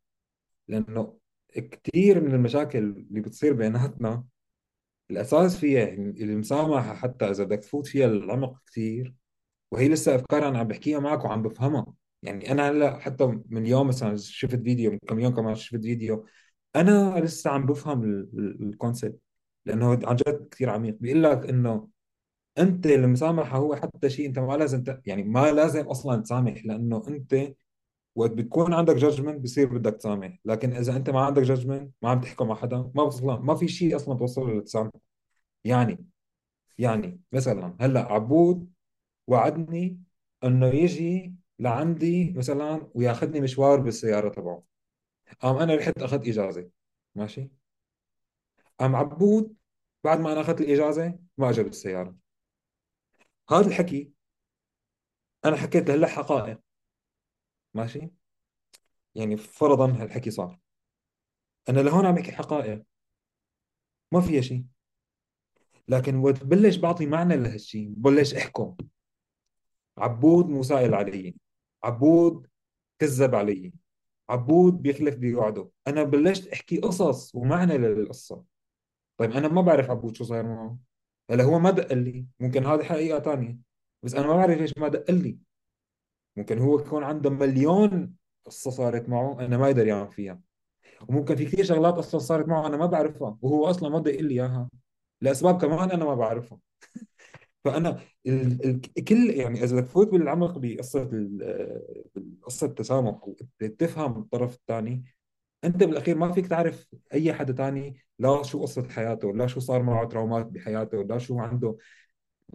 لأنه 0.67 1.17
كثير 1.55 2.21
من 2.21 2.33
المشاكل 2.33 2.79
اللي 2.79 3.21
بتصير 3.21 3.53
بيناتنا 3.53 4.25
الأساس 5.11 5.57
فيها 5.57 5.83
المسامحة 5.93 6.93
حتى 6.95 7.25
إذا 7.31 7.43
بدك 7.43 7.59
تفوت 7.59 7.87
فيها 7.87 8.07
العمق 8.07 8.57
كثير 8.67 9.13
وهي 9.71 9.89
لسه 9.89 10.15
افكار 10.15 10.47
أنا 10.47 10.59
عم 10.59 10.67
بحكيها 10.67 10.99
معك 10.99 11.25
وعم 11.25 11.41
بفهمها. 11.43 11.85
يعني 12.23 12.51
أنا 12.51 12.69
هلأ 12.71 12.99
حتى 12.99 13.39
من 13.49 13.65
يوم 13.67 13.87
مثلا 13.87 14.17
شفت 14.17 14.55
فيديو 14.63 14.91
من 14.91 14.97
كم 15.07 15.19
يوم 15.19 15.35
كمان 15.35 15.55
شفت 15.55 15.81
فيديو 15.83 16.25
أنا 16.75 17.19
لسه 17.19 17.49
عم 17.51 17.65
بفهم 17.65 18.03
ال 18.61 18.68
concept 18.68 19.19
لأنه 19.65 19.91
عن 20.03 20.15
جد 20.15 20.47
كثير 20.51 20.69
عميق. 20.69 20.97
بيقول 21.01 21.23
لك 21.23 21.49
إنه 21.49 21.89
أنت 22.57 22.85
المسامحة 22.87 23.57
هو 23.57 23.75
حتى 23.75 24.09
شيء 24.09 24.27
أنت 24.27 24.39
ما 24.39 24.57
لازم 24.57 24.83
ت... 24.83 25.01
يعني 25.05 25.23
ما 25.23 25.51
لازم 25.51 25.87
أصلا 25.87 26.21
تسامح 26.21 26.65
لأنه 26.65 27.03
أنت 27.07 27.35
وقت 28.15 28.31
بتكون 28.31 28.73
عندك 28.73 28.95
judgment 28.95 29.41
بصير 29.41 29.77
بدك 29.77 29.93
تسامح. 29.93 30.39
لكن 30.45 30.73
إذا 30.73 30.95
أنت 30.97 31.09
ما 31.09 31.21
عندك 31.21 31.41
judgment 31.41 31.93
ما 32.01 32.09
عم 32.09 32.21
تحكم 32.21 32.47
مع 32.47 32.55
حدا 32.55 32.91
ما 32.95 33.05
بتصلا 33.05 33.39
ما 33.39 33.55
في 33.55 33.67
شيء 33.67 33.95
أصلا 33.95 34.17
توصل 34.17 34.49
للتسامح. 34.49 34.91
يعني 35.63 36.05
يعني 36.77 37.21
مثلا 37.31 37.77
هلأ 37.81 38.01
عبود 38.13 38.71
وعدني 39.27 40.01
إنه 40.43 40.67
يجي 40.67 41.35
لعندي 41.59 42.33
مثلا 42.33 42.91
وياخذني 42.95 43.41
مشوار 43.41 43.79
بالسيارة 43.79 44.29
تبعه. 44.29 44.63
قام 45.39 45.57
أنا 45.57 45.75
رحت 45.75 46.01
أخذت 46.01 46.27
إجازة. 46.27 46.69
ماشي؟ 47.15 47.51
قام 48.79 48.95
عبود 48.95 49.55
بعد 50.03 50.19
ما 50.19 50.31
أنا 50.33 50.41
أخذت 50.41 50.61
الإجازة 50.61 51.19
ما 51.37 51.49
اجى 51.49 51.63
بالسياره 51.63 52.15
هذا 53.49 53.67
الحكي 53.67 54.11
أنا 55.45 55.55
حكيت 55.57 55.87
له 55.87 55.95
هلا 55.95 56.07
حقائق. 56.07 56.59
ماشي؟ 57.73 58.09
يعني 59.15 59.37
فرضا 59.37 59.91
هالحكي 59.91 60.31
صار. 60.31 60.59
أنا 61.69 61.79
لهون 61.79 62.05
عم 62.05 62.15
بحكي 62.15 62.31
حقائق. 62.31 62.83
ما 64.11 64.21
فيها 64.21 64.41
شيء 64.41 64.65
لكن 65.87 66.15
وقت 66.15 66.43
بلش 66.43 66.75
بعطي 66.75 67.05
معنى 67.05 67.35
لهالشيء 67.35 67.93
بلش 67.97 68.33
أحكم. 68.33 68.75
عبود 69.97 70.49
مسائل 70.49 70.93
علي. 70.93 71.35
عبود 71.83 72.47
كذب 72.99 73.35
علي. 73.35 73.73
عبود 74.29 74.81
بيخلف 74.81 75.15
بوعده 75.15 75.69
أنا 75.87 76.03
بلشت 76.03 76.47
أحكي 76.47 76.79
قصص 76.79 77.35
ومعنى 77.35 77.77
للقصة. 77.77 78.43
طيب 79.17 79.31
أنا 79.31 79.47
ما 79.47 79.61
بعرف 79.61 79.89
عبود 79.89 80.15
شو 80.15 80.23
صاير 80.23 80.43
معه. 80.43 80.77
هلا 81.29 81.43
هو 81.43 81.59
ما 81.59 81.71
دق 81.71 81.93
لي. 81.93 82.25
ممكن 82.39 82.65
هذه 82.65 82.83
حقيقة 82.83 83.19
تانية. 83.19 83.57
بس 84.03 84.13
أنا 84.15 84.27
ما 84.27 84.35
بعرف 84.35 84.57
ليش 84.59 84.77
ما 84.77 84.87
دق 84.87 85.11
لي. 85.11 85.37
ممكن 86.35 86.59
هو 86.59 86.79
يكون 86.79 87.03
عنده 87.03 87.29
مليون 87.29 88.15
قصة 88.45 88.71
صارت 88.71 89.09
معه 89.09 89.39
أنا 89.39 89.57
ما 89.57 89.67
يقدر 89.69 89.87
يعمل 89.87 90.11
فيها. 90.11 90.41
وممكن 91.09 91.35
في 91.35 91.45
كثير 91.45 91.65
شغلات 91.65 91.93
أصلا 91.95 92.19
صارت 92.19 92.47
معه 92.47 92.67
أنا 92.67 92.77
ما 92.77 92.85
بعرفها 92.85 93.37
وهو 93.41 93.65
أصلا 93.69 93.89
ما 93.89 93.99
بده 93.99 94.11
يقول 94.11 94.25
لي 94.25 94.33
إياها. 94.35 94.69
لأسباب 95.21 95.61
كمان 95.61 95.91
أنا 95.91 96.05
ما 96.05 96.15
بعرفها. 96.15 96.59
فأنا 97.65 97.99
ال 98.27 98.65
ال 98.95 99.05
كل 99.05 99.29
يعني 99.29 99.63
إذا 99.63 99.75
بدك 99.77 99.87
تفوت 99.87 100.07
بالعمق 100.09 100.57
بقصة 100.57 101.03
ال- 101.13 102.41
قصة 102.43 102.67
التسامح 102.67 103.21
وتفهم 103.61 104.19
الطرف 104.21 104.55
الثاني 104.55 105.05
أنت 105.63 105.83
بالأخير 105.83 106.17
ما 106.17 106.31
فيك 106.31 106.47
تعرف 106.47 106.87
أي 107.13 107.33
حدا 107.33 107.53
تاني 107.53 107.97
لا 108.19 108.43
شو 108.43 108.61
قصة 108.61 108.89
حياته 108.89 109.33
لا 109.33 109.47
شو 109.47 109.59
صار 109.59 109.83
معه 109.83 110.05
تراومات 110.07 110.45
بحياته 110.45 111.03
لا 111.03 111.17
شو 111.17 111.39
عنده 111.39 111.77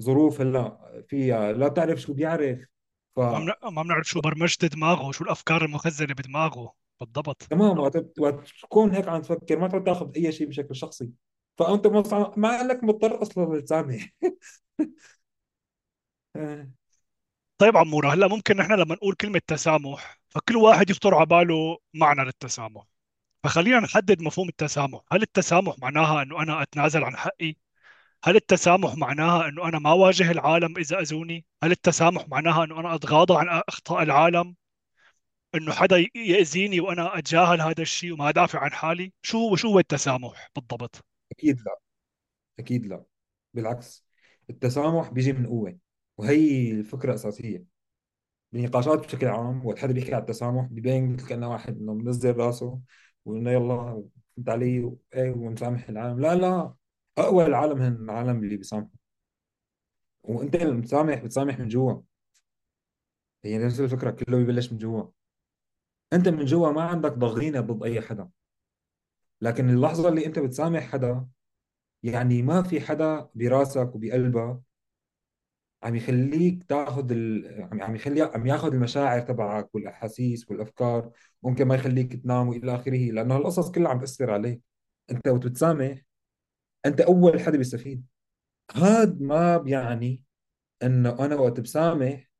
ظروف 0.00 0.40
هلأ 0.40 0.78
فيها 1.08 1.52
لا 1.52 1.68
تعرف 1.68 2.00
شو 2.00 2.14
بيعرف. 2.14 2.60
ف 3.16 3.20
ما 3.20 3.38
بن- 3.38 3.74
ما 3.74 3.82
بنعرف 3.82 4.06
شو 4.08 4.20
برمجة 4.20 4.66
دماغه 4.66 5.12
شو 5.12 5.24
الأفكار 5.24 5.64
المخزنة 5.64 6.14
بدماغه. 6.14 6.72
بالضبط. 7.00 7.42
تمام 7.50 7.78
وقت 7.78 8.18
وقت 8.20 8.48
تكون 8.62 8.90
هيك 8.90 9.08
عم 9.08 9.22
تفكر 9.22 9.58
ما 9.58 9.68
تعود 9.68 9.84
تاخذ 9.84 10.10
أي 10.16 10.32
شيء 10.32 10.46
بشكل 10.48 10.76
شخصي. 10.76 11.10
فأنت 11.58 11.86
ما 11.86 12.32
ما 12.36 12.62
لك 12.62 12.84
مضطر 12.84 13.22
أصلا 13.22 13.60
تسامح 13.60 14.10
طيب 17.58 17.76
عمورة 17.76 18.14
هلأ 18.14 18.28
ممكن 18.28 18.56
نحن 18.56 18.72
لما 18.72 18.94
نقول 18.94 19.14
كلمة 19.14 19.40
تسامح 19.46 20.20
فكل 20.28 20.56
واحد 20.56 20.90
يخطر 20.90 21.14
على 21.14 21.26
باله 21.26 21.78
معنى 21.94 22.24
للتسامح. 22.24 22.84
فخلينا 23.44 23.80
نحدد 23.80 24.22
مفهوم 24.22 24.48
التسامح. 24.48 25.00
هل 25.12 25.22
التسامح 25.22 25.76
معناها 25.78 26.22
أنه 26.22 26.42
أنا 26.42 26.62
أتنازل 26.62 27.04
عن 27.04 27.16
حقي؟ 27.16 27.56
هل 28.26 28.36
التسامح 28.36 28.94
معناها 28.96 29.48
أنه 29.48 29.68
أنا 29.68 29.78
ما 29.78 29.92
واجه 29.92 30.30
العالم 30.30 30.78
إذا 30.78 31.00
أذوني؟ 31.00 31.44
هل 31.62 31.70
التسامح 31.70 32.28
معناها 32.28 32.64
أنه 32.64 32.80
أنا 32.80 32.94
أتغاضى 32.94 33.34
عن 33.36 33.62
أخطاء 33.68 34.02
العالم؟ 34.02 34.54
أنه 35.54 35.72
حدا 35.72 35.96
ي- 35.96 36.10
يأذيني 36.16 36.80
وأنا 36.80 37.18
أتجاهل 37.18 37.60
هذا 37.60 37.82
الشيء 37.82 38.12
وما 38.12 38.28
أدافع 38.28 38.58
عن 38.60 38.72
حالي؟ 38.72 39.12
شو 39.22 39.56
شو 39.56 39.68
هو 39.68 39.78
التسامح 39.78 40.50
بالضبط؟ 40.56 41.04
أكيد 41.32 41.60
لا. 41.60 41.76
أكيد 42.58 42.86
لا. 42.86 43.04
بالعكس. 43.54 44.06
التسامح 44.50 45.10
بيجي 45.10 45.32
من 45.32 45.46
قوة 45.46 45.78
وهي 46.18 46.70
الفكرة 46.72 47.10
الاساسيه 47.10 47.64
بالنقاشات 48.52 48.98
بشكل 49.06 49.26
عام 49.26 49.66
وقت 49.66 49.78
حدا 49.78 49.92
بيحكي 49.92 50.14
على 50.14 50.20
التسامح 50.22 50.64
بيبين 50.66 51.12
مثل 51.14 51.28
كأنه 51.28 51.50
واحد 51.50 51.78
إنه 51.78 51.94
منزل 51.94 52.36
راسه 52.36 52.80
وإنه 53.24 53.50
يلا 53.50 54.04
فهمت 54.36 54.48
علي؟ 54.48 54.80
وايه 54.80 55.30
ومسامح 55.30 55.88
العالم. 55.88 56.20
لا 56.20 56.34
لا. 56.34 56.74
أقوى 57.18 57.46
العالم 57.46 57.82
هن 57.82 58.04
العالم 58.04 58.44
اللي 58.44 58.56
بيسامحوا. 58.56 58.96
وأنت 60.22 60.54
المسامح 60.54 61.18
بتسامح 61.24 61.58
من 61.58 61.68
جوا. 61.68 62.02
هي 63.44 63.58
نفس 63.58 63.80
الفكرة 63.80 64.10
كله 64.10 64.36
بيبلش 64.36 64.72
من 64.72 64.78
جوا. 64.78 65.04
أنت 66.12 66.28
من 66.28 66.44
جوا 66.44 66.70
ما 66.72 66.82
عندك 66.82 67.12
ضغينة 67.12 67.60
ضد 67.60 67.82
أي 67.82 68.00
حدا. 68.00 68.28
لكن 69.40 69.70
اللحظة 69.70 70.08
اللي 70.08 70.26
أنت 70.26 70.38
بتسامح 70.38 70.82
حدا 70.82 71.26
يعني 72.02 72.42
ما 72.42 72.62
في 72.62 72.80
حدا 72.80 73.28
براسك 73.34 73.94
وبقلبك 73.94 74.60
عم 75.82 75.94
يخليك 75.94 76.64
تاخذ 76.64 77.12
ال... 77.12 77.62
عم 77.72 77.82
عم 77.82 77.94
يخلي 77.96 78.22
عم 78.22 78.46
ياخذ 78.46 78.72
المشاعر 78.74 79.20
تبعك 79.20 79.74
والأحاسيس 79.74 80.50
والأفكار. 80.50 81.10
ممكن 81.42 81.64
ما 81.64 81.74
يخليك 81.74 82.16
تنام 82.16 82.48
وإلى 82.48 82.74
آخره 82.74 83.10
لأنه 83.12 83.36
القصص 83.36 83.70
كلها 83.70 83.90
عم 83.90 84.00
تأثر 84.00 84.30
عليك. 84.30 84.60
أنت 85.10 85.28
وقت 85.28 85.46
بتسامح 85.46 86.02
أنت 86.86 87.00
أول 87.00 87.40
حدا 87.40 87.58
بيستفيد. 87.58 88.04
هاد 88.74 89.20
ما 89.20 89.56
بيعني 89.56 90.22
إنه 90.82 91.24
أنا 91.24 91.34
وقت 91.36 91.60
بسامح 91.60 92.30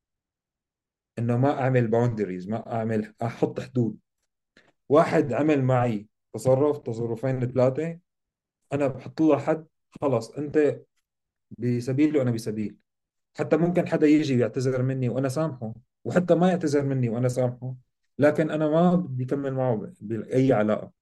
إنه 1.19 1.37
ما 1.37 1.61
أعمل 1.61 1.89
باوندريز 1.89 2.49
ما 2.49 2.73
أعمل 2.73 3.15
أحط 3.23 3.61
حدود. 3.61 3.99
واحد 4.89 5.33
عمل 5.33 5.63
معي 5.63 6.09
تصرف 6.35 6.79
تصرفين 6.79 7.41
ثلاثة 7.41 7.99
أنا 8.73 8.87
بحط 8.87 9.21
له 9.21 9.39
حد 9.39 9.67
خلص 10.01 10.31
أنت 10.31 10.81
بسبيل 11.59 12.17
وأنا 12.17 12.31
بسبيل. 12.31 12.77
حتى 13.39 13.57
ممكن 13.57 13.89
حدا 13.89 14.07
يجي 14.07 14.37
ويعتذر 14.37 14.83
مني 14.83 15.09
وأنا 15.09 15.29
سامحه 15.29 15.75
وحتى 16.05 16.35
ما 16.35 16.49
يعتذر 16.51 16.83
مني 16.83 17.09
وأنا 17.09 17.29
سامحه 17.29 17.75
لكن 18.19 18.51
أنا 18.51 18.69
ما 18.69 18.95
بدي 18.95 19.25
أكمل 19.25 19.55
معه 19.55 19.93
بأي 20.01 20.53
علاقة. 20.53 20.93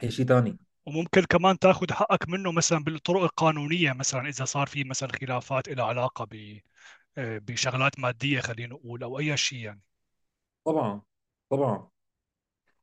هي 0.00 0.10
شيء 0.10 0.26
ثاني 0.26 0.58
وممكن 0.88 1.22
كمان 1.24 1.58
تاخذ 1.58 1.92
حقك 1.92 2.28
منه 2.28 2.52
مثلا 2.52 2.84
بالطرق 2.84 3.22
القانونية 3.22 3.92
مثلا 3.92 4.28
إذا 4.28 4.44
صار 4.44 4.66
في 4.66 4.84
مثلا 4.84 5.08
خلافات 5.20 5.68
لها 5.68 5.84
علاقة 5.84 6.24
ب 6.24 6.60
آه، 7.18 7.38
بشغلات 7.38 8.00
مادية 8.00 8.40
خلينا 8.40 8.74
نقول 8.74 9.02
أو 9.04 9.18
أي 9.18 9.36
شيء 9.36 9.58
يعني. 9.58 9.82
طبعا 10.64 11.02
طبعا. 11.50 11.88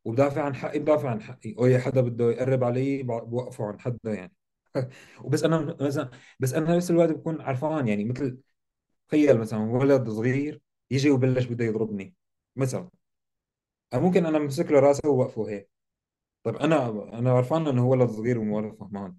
وبدافع 0.06 0.44
عن 0.44 0.56
حقي 0.56 0.80
بدافع 0.80 1.10
عن 1.10 1.22
حقي. 1.24 1.56
واي 1.58 1.80
حدا 1.80 2.02
بده 2.02 2.32
يقرب 2.32 2.64
علي 2.64 3.04
بوقفه 3.04 3.66
عن 3.68 3.80
حده 3.80 4.14
يعني. 4.14 4.34
وبس 5.24 5.44
أنا 5.44 5.78
مثلا 5.82 6.12
بس 6.40 6.54
أنا 6.54 6.76
نفس 6.78 6.92
الوقت 6.92 7.10
بكون 7.10 7.42
عرفان 7.42 7.88
يعني. 7.88 8.06
مثل 8.06 8.40
تخيل 9.10 9.40
مثلا 9.40 9.60
ولد 9.60 10.10
صغير 10.10 10.62
يجي 10.92 11.12
وبلش 11.12 11.46
بده 11.46 11.66
يضربني 11.66 12.16
مثلا. 12.56 12.90
ممكن 13.94 14.26
أنا 14.26 14.38
امسك 14.38 14.72
له 14.72 14.80
راسه 14.80 15.10
ووقفه 15.10 15.50
هيك. 15.50 15.70
طيب 16.46 16.58
أنا 16.58 16.90
أنا 17.20 17.32
عرفان 17.32 17.68
إنه 17.68 17.84
هو 17.84 17.92
ولد 17.92 18.10
صغير 18.10 18.40
ومو 18.40 18.78
فهمان. 18.78 19.18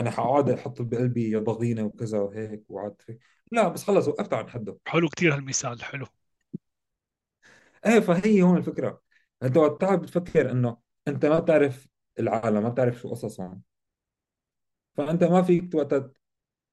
أنا 0.00 0.12
حقعد 0.12 0.50
أحط 0.50 0.82
بقلبي 0.82 1.36
ضغينة 1.36 1.84
وكذا 1.84 2.20
وهيك 2.20 2.64
وعاطفه 2.70 3.18
لا 3.52 3.68
بس 3.68 3.84
خلص 3.84 4.08
وقفت 4.08 4.34
عن 4.34 4.50
حده. 4.50 4.78
حلو 4.86 5.08
كتير 5.08 5.34
هالمثال 5.34 5.84
حلو. 5.84 6.06
إيه 7.86 8.00
فهي 8.00 8.42
هون 8.42 8.56
الفكرة. 8.56 9.02
انت 9.42 9.56
وقت 9.56 9.80
تعب 9.80 10.02
بتفكر 10.02 10.50
إنه 10.50 10.76
أنت 11.08 11.26
ما 11.26 11.38
بتعرف 11.38 11.88
العالم 12.18 12.62
ما 12.62 12.68
بتعرف 12.68 13.00
شو 13.00 13.10
قصصهم. 13.10 13.62
فأنت 14.96 15.24
ما 15.24 15.42
فيك 15.42 15.74
وقت 15.74 15.94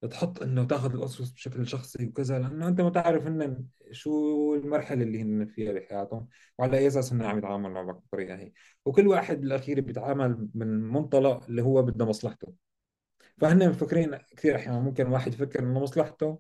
تحط 0.09 0.41
إنه 0.41 0.63
تاخذ 0.63 0.93
القصص 0.93 1.31
بشكل 1.31 1.67
شخصي 1.67 2.05
وكذا 2.07 2.39
لأنه 2.39 2.67
أنت 2.67 2.81
ما 2.81 2.89
تعرف 2.89 3.27
هن 3.27 3.65
شو 3.91 4.55
المرحلة 4.55 5.03
اللي 5.03 5.21
هن 5.21 5.45
فيها 5.45 5.73
بحياتهم 5.73 6.27
وعلى 6.57 6.77
أي 6.77 6.87
أساس 6.87 7.13
هن 7.13 7.21
عم 7.21 7.37
يتعاملوا 7.37 7.83
معك 7.83 7.95
بالطريقة 7.95 8.35
هي. 8.35 8.51
وكل 8.85 9.07
واحد 9.07 9.41
بالأخير 9.41 9.81
بيتعامل 9.81 10.49
من 10.55 10.67
منطلق 10.67 11.45
اللي 11.45 11.61
هو 11.61 11.81
بده 11.83 12.05
مصلحته. 12.05 12.53
فهن 13.37 13.69
مفكرين 13.69 14.17
كثير 14.37 14.55
أحيانا 14.55 14.79
ممكن 14.79 15.07
واحد 15.07 15.33
يفكر 15.33 15.59
إنه 15.59 15.79
مصلحته 15.79 16.39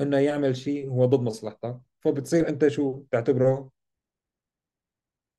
إنه 0.00 0.18
يعمل 0.18 0.56
شيء 0.56 0.88
هو 0.90 1.04
ضد 1.04 1.20
مصلحتك. 1.20 1.80
فبتصير 2.00 2.48
أنت 2.48 2.68
شو 2.68 3.04
تعتبره؟ 3.10 3.70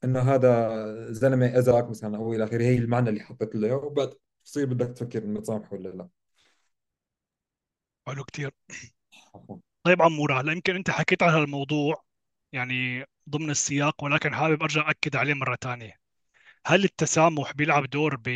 إنه 0.03 0.19
هذا 0.19 1.11
زلمة 1.11 1.45
اذاك 1.45 1.89
مثلا 1.89 2.17
أو 2.17 2.33
إلى 2.33 2.43
آخره 2.43 2.63
هي 2.63 2.77
المعنى 2.77 3.09
اللي 3.09 3.21
حطيت 3.21 3.55
له. 3.55 3.67
إياه، 3.67 3.75
وبعد 3.75 4.13
بتصير 4.43 4.65
بدك 4.65 4.87
تفكر 4.87 5.23
إنه 5.23 5.41
تسامحه 5.41 5.73
ولا 5.73 5.89
لا. 5.89 6.09
حلو 8.07 8.23
كتير. 8.23 8.51
طيب 9.83 10.01
عمورة 10.01 10.41
هلا 10.41 10.51
يمكن 10.51 10.75
أنت 10.75 10.89
حكيت 10.91 11.23
عن 11.23 11.29
هالموضوع 11.29 12.03
يعني 12.51 13.05
ضمن 13.29 13.49
السياق 13.49 14.03
ولكن 14.03 14.35
حابب 14.35 14.63
أرجع 14.63 14.89
أكد 14.89 15.15
عليه 15.15 15.33
مرة 15.33 15.55
تانية. 15.55 15.99
هل 16.65 16.83
التسامح 16.83 17.51
بيلعب 17.53 17.85
دور 17.89 18.15
ب... 18.25 18.29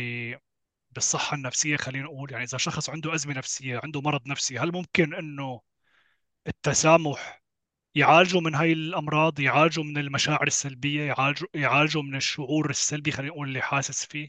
بالصحة 0.90 1.34
النفسية؟ 1.36 1.76
خلينا 1.76 2.04
نقول 2.04 2.32
يعني 2.32 2.44
إذا 2.44 2.58
شخص 2.58 2.90
عنده 2.90 3.14
أزمة 3.14 3.34
نفسية 3.34 3.80
عنده 3.84 4.00
مرض 4.00 4.28
نفسي 4.28 4.58
هل 4.58 4.72
ممكن 4.72 5.14
إنه 5.14 5.60
التسامح 6.46 7.42
يعالجوا 7.94 8.40
من 8.40 8.54
هاي 8.54 8.72
الأمراض 8.72 9.40
يعالجوا 9.40 9.84
من 9.84 9.98
المشاعر 9.98 10.46
السلبية 10.46 11.02
يعالجوا 11.02 11.48
يعالجوا 11.54 12.02
من 12.02 12.16
الشعور 12.16 12.70
السلبي 12.70 13.10
خلينا 13.12 13.32
نقول 13.32 13.48
اللي 13.48 13.62
حاسس 13.62 14.06
فيه؟ 14.06 14.28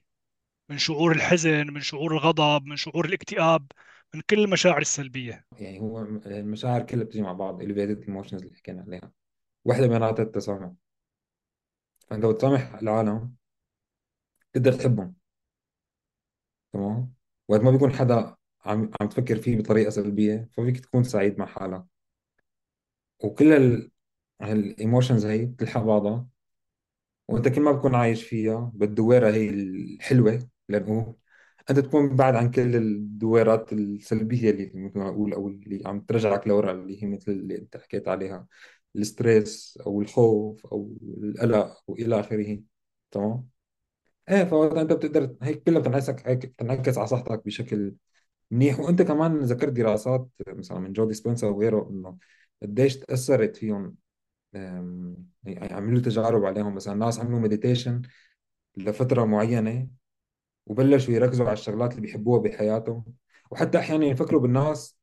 من 0.70 0.78
شعور 0.78 1.12
الحزن 1.12 1.68
من 1.74 1.82
شعور 1.82 2.14
الغضب 2.14 2.66
من 2.66 2.76
شعور 2.76 3.06
الاكتئاب 3.06 3.68
من 4.16 4.22
كل 4.30 4.40
المشاعر 4.40 4.82
السلبية. 4.82 5.46
يعني 5.60 5.80
هو 5.80 6.00
المشاعر 6.26 6.82
كلها 6.82 7.04
بتيجي 7.04 7.22
مع 7.24 7.34
بعض 7.34 7.64
elevated 7.64 8.06
emotions 8.06 8.34
اللي 8.34 8.56
حكينا 8.56 8.82
عليها. 8.82 9.12
واحدة 9.66 9.88
منها 9.88 10.10
التسامح 10.10 10.72
فأنت 12.10 12.26
بتسامح 12.26 12.76
العالم 12.76 13.34
تقدر 14.54 14.74
تحبهم. 14.74 15.16
تمام؟ 16.74 17.14
وقت 17.48 17.62
ما 17.62 17.72
بيكون 17.72 17.94
حدا 17.94 18.36
عم 18.66 18.92
عم 19.02 19.10
تفكر 19.10 19.38
فيه 19.42 19.58
بطريقة 19.58 19.90
سلبية 19.90 20.50
ففيك 20.52 20.80
تكون 20.80 21.04
سعيد 21.04 21.40
مع 21.40 21.46
حالك 21.46 21.86
وكل 23.24 23.54
ال 23.54 23.92
الايموشنز 24.42 25.26
هي 25.26 25.46
بتلحق 25.46 25.82
بعضها. 25.82 26.28
وأنت 27.28 27.48
كل 27.48 27.62
ما 27.62 27.72
بتكون 27.72 27.96
عايش 27.96 28.24
فيها 28.24 28.72
بالدويرة 28.76 29.32
هي 29.32 29.50
الحلوة 29.50 30.50
لأنه 30.70 31.16
أنت 31.70 31.80
تكون 31.80 32.16
بعد 32.16 32.36
عن 32.36 32.52
كل 32.52 32.76
الدويرات 32.76 33.74
السلبية 33.74 34.50
اللي 34.52 34.72
مثل 34.76 35.00
ما 35.00 35.10
أقول 35.10 35.34
أو 35.34 35.48
اللي 35.48 35.82
عم 35.86 36.02
ترجعك 36.02 36.48
لورا 36.48 36.72
اللي 36.72 37.04
هي 37.04 37.08
مثل 37.08 37.32
اللي 37.32 37.58
أنت 37.58 37.78
حكيت 37.78 38.08
عليها 38.08 38.48
ال 38.96 39.08
stress 39.08 39.80
أو 39.86 40.02
الخوف 40.02 40.66
أو 40.66 40.98
القلق 41.04 41.84
والى 41.88 42.20
آخره. 42.20 42.60
تمام؟ 43.12 43.50
إيه 44.30 44.44
فوقت 44.44 44.78
أنت 44.78 44.94
بتقدر 44.94 45.36
هيك 45.42 45.64
كلها 45.64 45.80
بتنعكس 45.82 46.10
هيك 46.10 46.46
بتنعكس 46.46 46.98
على 46.98 47.08
صحتك 47.08 47.46
بشكل 47.46 47.96
منيح. 48.52 48.80
وأنت 48.80 49.02
كمان 49.02 49.40
ذكرت 49.40 49.74
دراسات 49.74 50.30
مثلا 50.48 50.80
من 50.80 50.94
جو 50.94 51.14
ديسبنزا 51.14 51.48
وغيره 51.48 51.90
إنه 51.90 52.18
قديش 52.62 52.98
تأثرت 52.98 53.56
فيهم 53.58 53.96
يعني 55.44 55.74
عملوا 55.74 56.02
تجارب 56.02 56.46
عليهم. 56.46 56.76
مثلا 56.76 56.96
ناس 56.96 57.20
عملوا 57.20 57.40
meditation 57.40 58.02
لفترة 58.78 59.26
معينة 59.26 59.99
وبلشوا 60.70 61.14
يركزوا 61.14 61.46
على 61.46 61.54
الشغلات 61.54 61.92
اللي 61.92 62.02
بيحبوها 62.02 62.40
بحياتهم. 62.42 63.06
وحتى 63.52 63.78
أحيانا 63.80 64.06
يفكروا 64.06 64.42
بالناس 64.42 64.98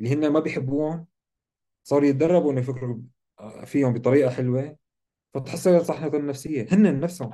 اللي 0.00 0.14
هن 0.14 0.28
ما 0.32 0.40
بيحبوهم 0.40 1.06
صاروا 1.82 2.08
يتدربوا 2.08 2.52
إنه 2.52 2.60
يفكروا 2.60 2.98
فيهم 3.64 3.92
بطريقة 3.92 4.30
حلوة. 4.30 4.76
فتحسن 5.34 5.84
صحتهم 5.84 6.20
النفسية 6.20 6.66
هن 6.70 7.00
نفسهم. 7.00 7.30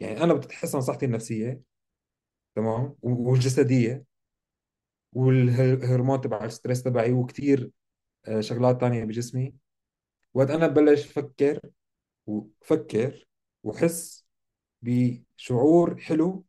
يعني 0.00 0.22
أنا 0.22 0.34
بتتحسن 0.34 0.80
صحتي 0.80 1.06
النفسية 1.06 1.60
تمام؟ 2.54 2.96
والجسدية 3.02 4.04
والهرمون 5.12 6.20
تبع 6.20 6.44
الستريس 6.44 6.82
تبعي 6.82 7.12
وكثير 7.12 7.70
شغلات 8.40 8.80
تانية 8.80 9.04
بجسمي. 9.04 9.54
وقت 10.34 10.50
أنا 10.50 10.66
ببلش 10.66 11.06
أفكر 11.06 11.60
وفكر 12.26 13.28
وحس 13.62 14.26
بشعور 14.82 15.96
حلو 16.00 16.45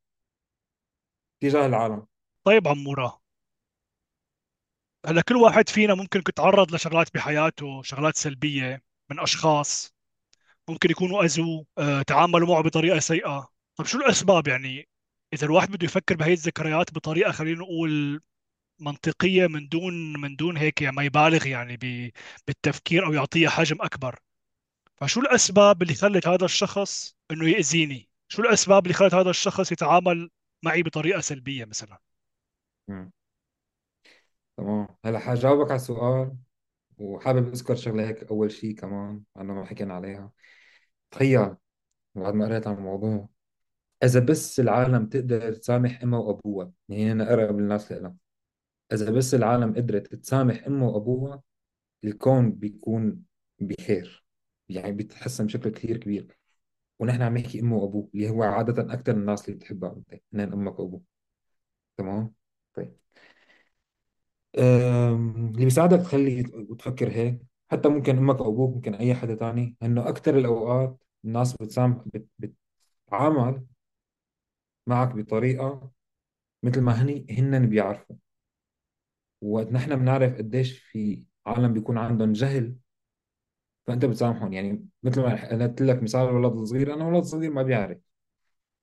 تجاه 1.40 1.66
العالم 1.66 2.08
طيب 2.44 2.68
عمورة 2.68 3.22
هلا 5.06 5.22
كل 5.22 5.36
واحد 5.36 5.70
فينا 5.70 5.96
ممكن 5.96 6.20
يتعرض 6.20 6.76
لشغلات 6.76 7.14
بحياته 7.14 7.82
شغلات 7.84 8.16
سلبية 8.18 8.84
من 9.10 9.20
أشخاص 9.20 9.98
ممكن 10.70 10.92
يكونوا 10.92 11.24
أذوه 11.24 11.66
آه، 11.78 12.02
تعاملوا 12.02 12.48
معه 12.48 12.62
بطريقة 12.62 13.00
سيئة. 13.00 13.50
طب 13.76 13.86
شو 13.86 13.98
الأسباب 13.98 14.48
يعني؟ 14.48 14.88
إذا 15.34 15.46
الواحد 15.46 15.72
بده 15.72 15.86
يفكر 15.86 16.16
بهي 16.16 16.34
الذكريات 16.34 16.94
بطريقة 16.94 17.32
خلينا 17.32 17.60
نقول 17.60 18.22
منطقية 18.80 19.48
من 19.48 19.68
دون 19.70 20.22
من 20.22 20.36
دون 20.36 20.58
هيك 20.58 20.82
يعني 20.82 20.96
ما 20.96 21.04
يبالغ 21.04 21.48
يعني 21.48 21.78
بالتفكير 22.48 23.06
أو 23.06 23.14
يعطيها 23.14 23.50
حجم 23.50 23.82
أكبر. 23.82 24.20
فشو 24.98 25.22
الأسباب 25.22 25.82
اللي 25.82 25.94
خلت 25.96 26.28
هذا 26.28 26.46
الشخص 26.46 27.16
إنه 27.32 27.50
يأذيني؟ 27.50 28.10
شو 28.30 28.42
الأسباب 28.42 28.84
اللي 28.86 28.94
خلت 28.94 29.14
هذا 29.14 29.30
الشخص 29.30 29.72
يتعامل 29.72 30.30
معي 30.64 30.84
بطريقة 30.84 31.22
سلبية 31.22 31.66
مثلا. 31.66 32.00
تمام. 34.58 34.88
هلا 35.06 35.20
حجاوبك 35.20 35.68
على 35.72 35.76
السؤال 35.76 36.36
وحابب 36.98 37.48
أذكر 37.48 37.76
شغلة 37.76 38.08
هيك 38.08 38.24
أول 38.24 38.52
شيء 38.52 38.76
كمان 38.76 39.24
أنا 39.38 39.54
ما 39.54 39.66
حكينا 39.66 39.94
عليها. 39.94 40.32
تخيل 41.12 41.56
بعد 42.16 42.34
ما 42.34 42.46
قريت 42.46 42.68
عن 42.68 42.76
الموضوع 42.76 43.30
إذا 44.04 44.20
بس 44.20 44.60
العالم 44.60 45.06
تقدر 45.06 45.54
تسامح 45.54 46.02
امها 46.04 46.20
وأبوها 46.20 46.72
يعني 46.90 47.12
أنا 47.12 47.24
اقرب 47.30 47.60
الناس 47.60 47.92
لها 47.92 48.16
إذا 48.94 49.12
بس 49.12 49.36
العالم 49.36 49.76
قدرت 49.76 50.16
تسامح 50.16 50.66
امها 50.68 50.88
وأبوها 50.90 51.44
الكون 52.04 52.52
بيكون 52.52 53.24
بخير. 53.60 54.26
يعني 54.70 54.92
بيتحسن 54.92 55.46
بشكل 55.46 55.70
كثير 55.70 55.98
كبير. 55.98 56.38
ونحن 57.00 57.22
عم 57.22 57.38
نحكي 57.38 57.60
إمه 57.62 57.78
وأبوه 57.78 58.10
اللي 58.16 58.30
هو 58.30 58.44
عادة 58.44 58.94
أكثر 58.94 59.12
الناس 59.14 59.46
اللي 59.50 59.58
بتحبها 59.60 59.94
أنت 59.98 60.14
اثنين 60.14 60.54
أمك 60.54 60.80
وابوك 60.80 61.04
تمام؟ 61.98 62.36
طيب. 62.76 62.98
اللي 64.56 65.66
بيساعدك 65.66 66.00
تخلي 66.00 66.44
وتفكر 66.70 67.10
هيك 67.12 67.42
حتى 67.72 67.90
ممكن 67.90 68.18
أمك 68.18 68.36
أو 68.42 68.50
أبوك 68.54 68.76
ممكن 68.76 68.96
أي 68.96 69.16
حدا 69.16 69.36
تاني 69.36 69.76
إنه 69.84 70.10
أكثر 70.10 70.38
الأوقات 70.38 70.98
الناس 71.26 71.54
بتسامح 71.58 72.04
بت- 72.06 72.28
بتتعامل 73.08 73.64
معك 74.88 75.16
بطريقة 75.16 75.92
مثل 76.64 76.82
ما 76.82 77.04
هني 77.04 77.28
هن 77.40 77.70
بيعرفوا. 77.70 78.16
وقت 79.42 79.68
نحن 79.72 79.96
بنعرف 79.96 80.38
قديش 80.38 80.80
في 80.80 81.26
عالم 81.46 81.74
بيكون 81.74 81.98
عندهم 81.98 82.34
جهل 82.34 82.76
فأنت 83.88 84.06
بتسامحهم 84.06 84.54
يعني 84.54 84.86
مثل 85.04 85.22
ما 85.22 85.50
قلت 85.68 85.82
لك 85.82 86.04
مثال 86.04 86.22
الولد 86.30 86.54
الصغير 86.54 86.94
أنا 86.94 87.06
ولد 87.08 87.24
صغير 87.24 87.52
ما 87.52 87.64
بيعرف 87.64 87.98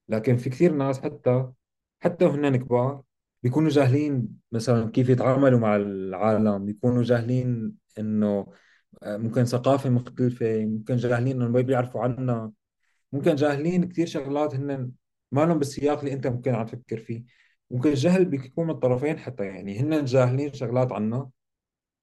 لكن 0.08 0.36
في 0.36 0.50
كثير 0.50 0.72
ناس 0.72 1.00
حتى 1.00 1.48
حتى 2.00 2.24
وهن 2.24 2.56
كبار 2.56 3.02
بيكونوا 3.42 3.70
جاهلين 3.70 4.28
مثلا 4.52 4.90
كيف 4.90 5.08
يتعاملوا 5.08 5.58
مع 5.60 5.76
العالم 5.76 6.64
بيكونوا 6.66 7.02
جاهلين 7.02 7.74
إنه 7.98 8.46
آه، 9.02 9.16
ممكن 9.16 9.44
ثقافة 9.44 9.90
مختلفة 9.90 10.64
ممكن 10.66 10.96
جاهلين 10.96 11.42
إنه 11.42 11.50
ما 11.50 11.60
بيعرفوا 11.60 12.02
عنا 12.02 12.52
ممكن 13.12 13.34
جاهلين 13.34 13.88
كثير 13.88 14.06
شغلات 14.06 14.54
هن 14.54 14.92
ما 15.32 15.40
لهم 15.46 15.58
بالسياق 15.58 15.98
اللي 15.98 16.12
أنت 16.12 16.26
ممكن 16.26 16.54
عم 16.54 16.66
تفكر 16.66 16.98
فيه. 16.98 17.24
ممكن 17.70 17.90
الجهل 17.90 18.24
بيكون 18.24 18.66
من 18.66 18.70
الطرفين 18.74 19.18
حتى 19.18 19.44
يعني 19.46 19.80
هن 19.80 20.04
جاهلين 20.04 20.52
شغلات 20.52 20.92
عنا 20.92 21.30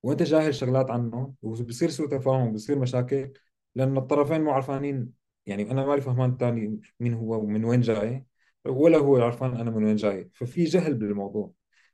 وانت 0.03 0.23
جاهل 0.23 0.55
شغلات 0.55 0.91
عنه 0.91 1.33
وبصير 1.41 1.89
سوء 1.89 2.07
تفاهم 2.07 2.47
وبصير 2.47 2.79
مشاكل 2.79 3.33
لأن 3.75 3.97
الطرفين 3.97 4.41
مو 4.41 4.51
عارفانين 4.51 5.13
يعني 5.45 5.71
أنا 5.71 5.85
مالي 5.85 6.01
فهمان 6.01 6.29
الثاني 6.31 6.81
مين 6.99 7.13
هو 7.13 7.43
ومن 7.43 7.65
وين 7.65 7.81
جاي 7.81 8.25
ولا 8.65 8.97
هو 8.97 9.21
عارفان 9.21 9.57
أنا 9.57 9.71
من 9.71 9.83
وين 9.83 9.95
جاي. 9.95 10.29
ففي 10.33 10.63
جهل 10.63 10.93
بالموضوع. 10.93 11.51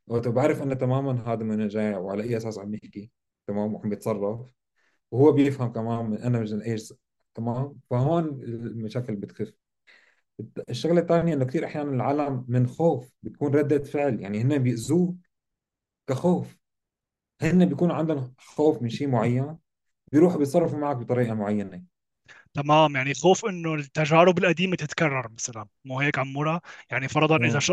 وقت 0.08 0.28
بعرف 0.28 0.62
أنا 0.64 0.76
تماما 0.76 1.34
هذا 1.34 1.44
من 1.44 1.60
وين 1.60 1.68
جاي 1.68 1.96
وعلى 1.96 2.24
أي 2.24 2.38
أساس 2.38 2.60
عم 2.60 2.74
يحكي 2.74 3.12
تمام؟ 3.48 3.74
وعم 3.74 3.90
بيتصرف 3.90 4.42
وهو 5.12 5.32
بيفهم 5.32 5.72
كمان 5.74 6.06
من 6.06 6.18
أنا 6.18 6.40
من 6.40 6.62
إيش 6.62 6.94
تمام؟ 7.36 7.80
فهون 7.90 8.26
المشاكل 8.44 9.16
بتخف. 9.16 9.54
الشغلة 10.70 11.02
الثانية 11.02 11.34
إنه 11.34 11.46
كثير 11.46 11.66
أحيانا 11.66 11.92
العالم 11.92 12.46
من 12.48 12.68
خوف 12.68 13.10
بتكون 13.24 13.56
ردة 13.56 13.84
فعل. 13.84 14.22
يعني 14.22 14.42
هن 14.42 14.58
بيأذوه 14.58 15.16
كخوف. 16.08 16.57
هن 17.42 17.66
بيكون 17.66 17.92
عندهم 17.92 18.34
خوف 18.40 18.82
من 18.82 18.90
شيء 18.90 19.08
معين 19.08 19.58
بيروحوا 20.12 20.38
بيتصرفوا 20.40 20.80
معك 20.80 20.98
بطريقة 20.98 21.34
معينة. 21.34 21.84
تمام 22.54 22.96
يعني 22.96 23.14
خوف 23.14 23.46
إنه 23.46 23.74
التجارب 23.76 24.38
القديمة 24.40 24.76
تتكرر 24.76 25.30
مثلا. 25.30 25.68
مو 25.86 26.00
هيك 26.00 26.20
عمورة 26.20 26.62
يعني 26.92 27.08
فرضا 27.08 27.38
إذا 27.48 27.60
ش... 27.60 27.72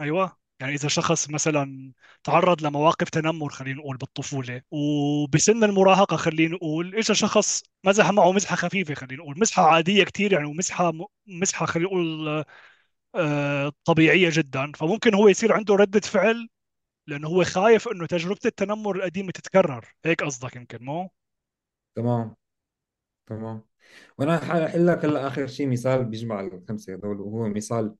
أيوه. 0.00 0.36
يعني 0.60 0.74
إذا 0.74 0.88
شخص 0.88 1.30
مثلا 1.30 1.92
تعرض 2.24 2.62
لمواقف 2.62 3.08
تنمر 3.10 3.48
خلينا 3.50 3.78
نقول 3.78 3.96
بالطفولة 3.96 4.62
وبسن 4.70 5.64
المراهقة 5.64 6.16
خلينا 6.16 6.54
نقول 6.54 6.94
اجى 6.96 7.14
شخص 7.14 7.62
مزح 7.84 8.10
معه 8.10 8.32
مزحة 8.32 8.56
خفيفة 8.56 8.94
خلينا 8.94 9.22
نقول 9.22 9.38
مزحة 9.40 9.62
عادية 9.66 10.04
كثير 10.04 10.32
يعني 10.32 10.44
ومزحة 10.46 10.92
مزحة 11.26 11.66
خلينا 11.66 11.88
نقول 11.88 12.44
آه، 13.14 13.72
طبيعية 13.84 14.30
جدا. 14.32 14.72
فممكن 14.76 15.14
هو 15.14 15.28
يصير 15.28 15.52
عنده 15.52 15.74
ردة 15.74 16.00
فعل 16.00 16.48
لأنه 17.06 17.28
هو 17.28 17.44
خايف 17.44 17.88
إنه 17.88 18.06
تجربة 18.06 18.40
التنمر 18.46 18.96
القديمة 18.96 19.30
تتكرر. 19.32 19.94
هيك 20.04 20.22
قصدك 20.22 20.56
يمكن 20.56 20.84
مو؟ 20.84 21.10
تمام. 21.94 22.36
تمام. 23.26 23.62
وأنا 24.18 24.38
حاحل 24.38 24.86
لك 24.86 25.06
هلأ 25.06 25.26
آخر 25.28 25.46
شيء 25.46 25.68
مثال 25.68 26.04
بيجمع 26.04 26.40
الخمسة 26.40 26.94
هذول 26.94 27.20
وهو 27.20 27.48
مثال 27.48 27.96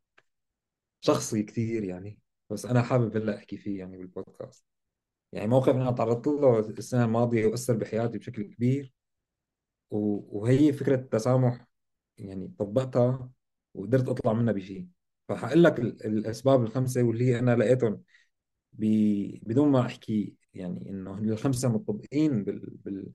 شخصي 1.01 1.42
كثير 1.42 1.85
يعني. 1.85 2.19
بس 2.51 2.66
أنا 2.66 2.83
حابب 2.83 3.16
هلأ 3.16 3.37
أحكي 3.37 3.57
فيه 3.57 3.79
يعني 3.79 3.97
بالبودكاست. 3.97 4.64
يعني 5.33 5.49
موقف 5.49 5.75
أنا 5.77 5.92
تعرضت 5.92 6.27
له 6.29 6.59
السنة 6.61 7.05
الماضية 7.05 7.47
وأثر 7.47 7.75
بحياتي 7.77 8.19
بشكل 8.19 8.42
كبير. 8.42 8.92
وهي 9.90 10.73
فكرة 10.73 10.95
التسامح 10.95 11.66
يعني 12.19 12.55
طبقتها 12.59 13.31
وقدرت 13.75 14.09
أطلع 14.09 14.33
منها 14.33 14.53
بشيء 14.53 14.88
فحقول 15.29 15.64
لك 15.64 15.79
ال- 15.81 16.07
الأسباب 16.07 16.62
الخمسة 16.64 17.03
واللي 17.03 17.38
أنا 17.38 17.57
لقيتهم. 17.57 18.03
بدون 18.79 19.69
ما 19.69 19.81
أحكي 19.81 20.35
يعني 20.55 20.91
إنه 20.91 21.19
الخمسة 21.19 21.69
مطبقين 21.69 22.45
بال... 22.45 22.71
بال... 22.85 23.07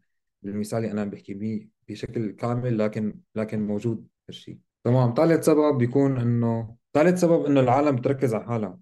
بالمثال 0.42 0.80
اللي 0.80 0.92
أنا 0.92 1.02
عم 1.02 1.10
بحكي 1.10 1.34
بيه 1.34 1.68
بشكل 1.90 2.32
كامل 2.32 2.78
لكن 2.78 3.20
لكن 3.36 3.68
موجود 3.68 4.08
هالشيء 4.30 4.58
تمام. 4.84 5.14
ثالث 5.14 5.46
سبب 5.46 5.78
بيكون 5.78 6.18
إنه 6.18 6.76
ثالث 6.94 7.22
سبب 7.22 7.46
إنه 7.46 7.60
العالم 7.60 7.96
بتركز 7.96 8.34
على 8.34 8.44
حالها. 8.46 8.80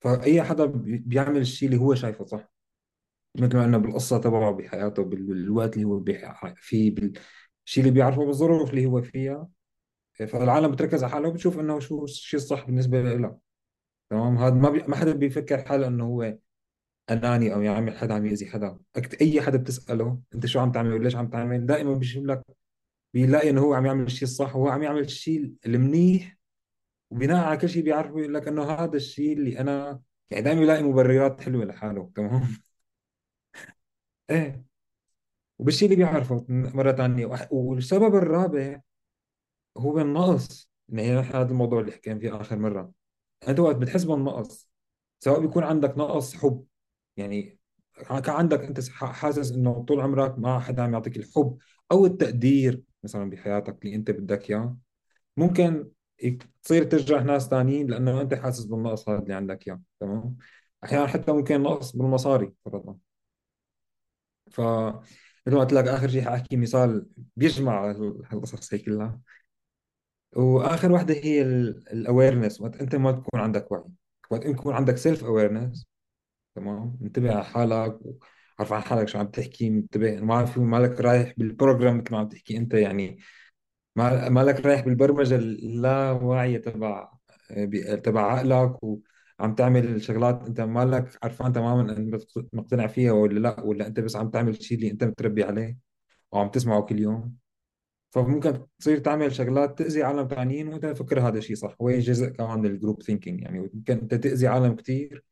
فأي 0.00 0.42
حدا 0.42 0.64
بي- 0.64 0.98
بيعمل 0.98 1.40
الشيء 1.40 1.68
اللي 1.68 1.80
هو 1.80 1.94
شايفه 1.94 2.24
صح. 2.24 2.52
مثل 3.38 3.56
ما 3.56 3.64
انه 3.64 3.78
بالقصة 3.78 4.18
تبعه 4.18 4.52
بحياته 4.52 5.02
بال- 5.04 5.22
بالوقت 5.22 5.76
اللي 5.76 5.84
هو 5.84 6.04
فيه 6.56 6.94
بالشيء 6.94 7.84
اللي 7.84 7.90
بيعرفه 7.90 8.24
بالظروف 8.26 8.70
اللي 8.70 8.86
هو 8.86 9.02
فيها. 9.02 9.48
فالعالم 10.14 10.70
بتركز 10.72 11.04
على 11.04 11.12
حالها 11.12 11.28
وبتشوف 11.30 11.58
إنه 11.58 11.78
شو 11.80 12.04
الشيء 12.04 12.40
الصح 12.40 12.66
بالنسبة 12.66 13.02
لها 13.02 13.38
تمام؟ 14.10 14.38
هذا 14.38 14.54
ما 14.54 14.70
بي... 14.70 14.82
ما 14.88 14.96
حدا 14.96 15.12
بيفكر 15.12 15.64
حاله 15.64 15.86
إنه 15.86 16.04
هو 16.04 16.38
أناني 17.10 17.54
أو 17.54 17.62
يعمل 17.62 17.96
حدا 17.98 18.14
عم 18.14 18.26
يأذي 18.26 18.46
حدا. 18.46 18.78
أكت- 18.98 19.20
أي 19.22 19.42
حدا 19.42 19.58
بتسأله 19.58 20.20
أنت 20.34 20.46
شو 20.46 20.60
عم 20.60 20.72
تعمل 20.72 20.92
وليش 20.92 21.16
عم 21.16 21.28
تعمل 21.30 21.66
دائما 21.66 21.94
بيجيب 21.94 22.26
لك 22.26 22.42
بيلاقي 23.14 23.50
إنه 23.50 23.60
هو 23.60 23.74
عم 23.74 23.86
يعمل 23.86 24.04
الشيء 24.04 24.22
الصح 24.28 24.56
وهو 24.56 24.68
عم 24.68 24.82
يعمل 24.82 25.00
الشيء 25.00 25.52
المنيح 25.66 26.38
وبناء 27.10 27.44
على 27.44 27.56
كل 27.58 27.68
شيء 27.68 27.82
بيعرف 27.84 28.12
بيقول 28.12 28.34
لك 28.34 28.48
إنه 28.48 28.62
هذا 28.64 28.96
الشيء 28.96 29.32
اللي 29.38 29.58
أنا 29.60 30.00
يعني 30.30 30.44
دائما 30.44 30.60
بيلاقي 30.60 30.82
مبررات 30.82 31.40
حلوة 31.40 31.64
لحاله. 31.64 32.12
تمام؟ 32.14 32.42
إيه. 34.30 34.64
وبالشيء 35.58 35.88
اللي 35.92 35.96
بيعرفه 36.04 36.46
مرة 36.48 36.92
ثانية 36.92 37.26
والسبب 37.50 38.14
الرابع 38.14 38.80
هو 39.78 40.00
النقص 40.00 40.70
يعني 40.88 41.10
هذا 41.10 41.50
الموضوع 41.50 41.80
اللي 41.80 41.92
حكينا 41.92 42.18
فيه 42.18 42.40
آخر 42.40 42.56
مرة. 42.58 42.92
وقت 43.58 43.76
بتحس 43.76 44.04
بالنقص 44.04 44.70
سواء 45.20 45.40
بيكون 45.40 45.64
عندك 45.64 45.98
نقص 45.98 46.36
حب 46.36 46.64
يعني 47.16 47.58
كان 48.08 48.30
عندك 48.34 48.60
أنت 48.60 48.80
حاسس 48.90 49.52
إنه 49.52 49.84
طول 49.88 50.00
عمرك 50.00 50.38
ما 50.38 50.60
حدا 50.60 50.82
عم 50.82 50.92
يعطيك 50.92 51.16
الحب 51.16 51.58
أو 51.92 52.06
التقدير 52.06 52.82
مثلا 53.04 53.30
بحياتك 53.30 53.84
اللي 53.84 53.96
أنت 53.96 54.10
بدك 54.10 54.50
إياه. 54.50 54.76
ممكن 55.36 55.90
تصير 56.64 56.84
تجرح 56.84 57.22
ناس 57.22 57.48
ثانيين 57.48 57.86
لأنه 57.90 58.20
أنت 58.20 58.34
حاسس 58.34 58.64
بالنقص 58.64 59.08
هذا 59.08 59.18
اللي 59.18 59.34
عندك 59.34 59.68
إياه 59.68 59.80
تمام؟ 60.00 60.36
أحيانا 60.84 61.06
حتى 61.06 61.32
ممكن 61.32 61.62
نقص 61.62 61.96
بالمصاري 61.96 62.54
فرضا. 62.64 62.98
ف 64.50 64.60
مثل 65.46 65.56
ما 65.56 65.60
قلت 65.60 65.72
لك 65.72 65.84
آخر 65.88 66.08
شيء 66.08 66.22
حأحكي 66.24 66.56
مثال 66.56 67.06
بيجمع 67.36 67.90
هال- 67.90 68.22
هالقصص 68.26 68.74
هي 68.74 68.78
كلها. 68.78 69.20
وآخر 70.36 70.92
وحده 70.92 71.14
هي 71.14 71.42
ال 71.42 71.54
awareness 71.54 72.60
وقت 72.60 72.76
أنت 72.80 72.94
ما 72.96 73.12
تكون 73.12 73.40
عندك 73.40 73.72
وعي. 73.72 73.82
وقت 74.30 74.44
يكون 74.46 74.74
عندك 74.74 74.96
self 74.96 75.24
awareness 75.24 75.86
تمام؟ 76.56 76.98
انتبه 77.02 77.34
على 77.34 77.44
حالك 77.44 77.98
عارف 78.58 78.72
عن 78.72 78.82
حالك 78.82 79.08
شو 79.08 79.18
عم 79.18 79.26
تحكي 79.28 79.68
انتبه. 79.68 80.20
ما 80.20 80.44
في 80.44 80.60
مالك 80.60 81.00
رايح 81.00 81.34
بال 81.38 81.51
program 81.51 81.98
مثل 81.98 82.12
ما 82.12 82.18
عم 82.18 82.28
تحكي 82.28 82.56
أنت 82.58 82.74
يعني 82.74 83.18
ما 83.96 84.28
مالك 84.28 84.66
رايح 84.66 84.80
بالبرمجة 84.80 85.36
اللاواعيه 85.36 86.58
تبع 86.58 87.10
تبع 88.04 88.22
عقلك 88.32 88.78
وعم 88.82 89.54
تعمل 89.54 90.02
شغلات 90.02 90.42
أنت 90.46 90.60
مالك 90.60 91.18
عرفان 91.24 91.52
تماما 91.52 91.96
أنت 91.96 92.24
مقتنع 92.52 92.86
فيها 92.86 93.12
ولا 93.12 93.38
لأ 93.40 93.60
ولا 93.60 93.86
أنت 93.86 94.00
بس 94.00 94.16
عم 94.16 94.30
تعمل 94.30 94.50
الشيء 94.50 94.78
اللي 94.78 94.90
أنت 94.90 95.04
متربي 95.04 95.44
عليه 95.44 95.78
وعم 96.32 96.48
تسمعه 96.50 96.82
كل 96.82 96.98
يوم. 97.00 97.36
فممكن 98.14 98.66
تصير 98.78 98.98
تعمل 98.98 99.34
شغلات 99.34 99.78
تأذي 99.78 100.02
عالم 100.02 100.28
ثانيين 100.28 100.68
وانت 100.68 100.86
تفكر 100.86 101.20
هذا 101.20 101.38
الشيء 101.38 101.56
صح. 101.56 101.76
وهي 101.78 101.98
جزء 101.98 102.26
كمان 102.28 102.58
من 102.58 102.66
ال 102.66 102.72
group 102.72 103.02
thinking 103.02 103.40
يعني 103.42 103.60
ممكن 103.74 103.98
انت 103.98 104.14
تأذي 104.14 104.46
عالم 104.46 104.74
كثير 104.76 105.24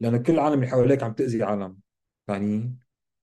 لأنه 0.00 0.18
كل 0.18 0.32
العالم 0.32 0.54
اللي 0.54 0.66
حواليك 0.66 1.02
عم 1.02 1.12
تأذي 1.12 1.42
عالم 1.42 1.78
ثانيين 2.26 2.78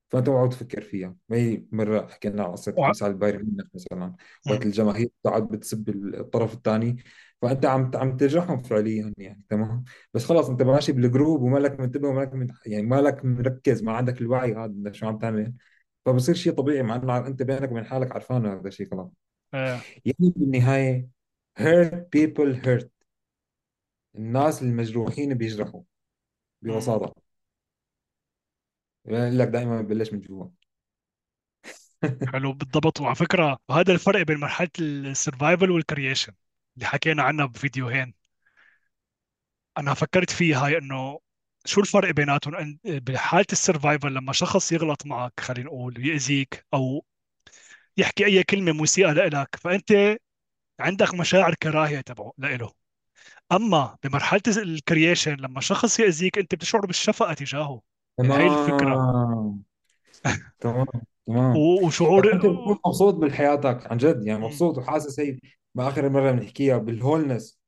فأنت 0.10 0.30
ما 0.30 0.40
عم 0.40 0.50
تفكر 0.50 0.82
فيها. 0.82 1.16
هي 1.32 1.64
مرة 1.72 2.08
حكينا 2.08 2.44
على 2.44 2.52
قصة. 2.52 2.76
مثال 2.90 3.14
بايرن 3.14 3.46
ميونخ 3.46 3.68
مثلا. 3.74 4.16
وقت 4.50 4.66
الجماهير 4.66 5.10
قاعد 5.26 5.48
بتسب 5.48 5.90
الطرف 5.90 6.54
الثاني 6.54 6.98
فأنت 7.42 7.66
عم 7.66 7.92
عم 7.96 8.18
تجرحهم 8.18 8.62
فعليا 8.64 9.14
يعني 9.18 9.44
تمام؟ 9.50 9.84
بس 10.14 10.26
خلص 10.26 10.50
أنت 10.50 10.62
ماشي 10.62 10.92
بالجروب 10.92 11.42
ومالك 11.42 11.80
منتبه 11.80 12.08
ومالك 12.08 12.34
من 12.34 12.48
يعني 12.66 12.86
مالك 12.88 13.26
مركز 13.26 13.84
ما 13.84 13.92
عندك 13.92 14.22
الوعي 14.22 14.54
هذا 14.54 14.92
شو 14.92 15.08
عم 15.08 15.18
تعمل. 15.18 15.54
فبصير 16.06 16.36
شيء 16.36 16.54
طبيعي 16.54 16.84
مع 16.84 16.96
إنه 16.96 17.28
أنت 17.28 17.44
بينك 17.44 17.72
وبين 17.72 17.86
حالك 17.86 18.12
عرفان 18.12 18.46
هذا 18.46 18.68
الشيء 18.68 18.90
خلاص 18.92 19.10
آه. 19.54 19.82
يعني 20.06 20.34
بالنهاية 20.36 21.08
hurt 21.60 21.94
people 22.16 22.64
hurt. 22.66 22.88
الناس 24.16 24.62
المجروحين 24.62 25.34
بيجرحوا. 25.34 25.84
ببساطة. 26.62 27.16
بقول 29.06 29.40
لك 29.40 29.48
دائما 29.48 29.82
ببلش 29.82 30.14
من 30.14 30.22
جوا. 30.22 30.48
حلو 32.34 32.54
بالضبط. 32.54 33.02
وعلى 33.02 33.16
فكرة 33.16 33.60
وهذا 33.70 33.94
الفرق 33.94 34.22
بين 34.22 34.38
مرحلة 34.38 34.70
ال 34.80 34.90
survival 34.90 35.72
وال 35.72 35.84
creation 35.84 36.34
اللي 36.76 36.86
حكينا 36.88 37.24
عنها 37.24 37.46
بفيديوهين. 37.46 38.14
أنا 39.78 39.94
فكرت 39.94 40.30
فيها 40.30 40.66
هاي 40.66 40.78
إنه 40.78 41.20
شو 41.66 41.82
الفرق 41.82 42.12
بيناتهم؟ 42.12 42.78
بحالة 42.86 43.46
ال 43.52 43.59
survival 43.59 44.14
لما 44.14 44.34
شخص 44.34 44.72
يغلط 44.72 45.06
معك 45.06 45.40
خلينا 45.40 45.68
نقول 45.68 46.06
يأذيك 46.08 46.66
أو 46.74 47.04
يحكي 47.98 48.26
أي 48.26 48.44
كلمة 48.44 48.72
مسيئة 48.72 49.12
لإلك 49.12 49.56
فأنت 49.60 50.18
عندك 50.80 51.14
مشاعر 51.14 51.56
كراهية 51.56 52.02
تبعه 52.02 52.34
لإله. 52.38 52.72
أما 53.52 53.98
بمرحلة 54.04 54.42
ال 54.48 54.57
creation 54.57 55.36
لما 55.36 55.62
شخص 55.62 56.00
يأذيك 56.00 56.38
أنت 56.38 56.56
بتشعر 56.56 56.86
بالشفقة 56.86 57.34
تجاهه. 57.34 57.82
يعني 58.20 58.34
هاي 58.34 58.48
الفكرة. 58.48 58.96
تمام. 58.96 59.64
تمام. 60.60 60.86
تمام. 61.28 61.58
وشعور 61.58 62.34
أنت 62.34 62.46
بتكون 62.46 62.78
مبسوط 62.86 63.16
بحياتك 63.16 63.92
عن 63.92 63.98
جد؟ 63.98 64.26
يعني. 64.26 64.46
مبسوط 64.46 64.78
وحاسس 64.78 65.20
هي 65.20 65.40
بآخر 65.76 66.10
مرة 66.10 66.32
بنحكيها 66.32 66.78
بالهولنس 66.78 67.61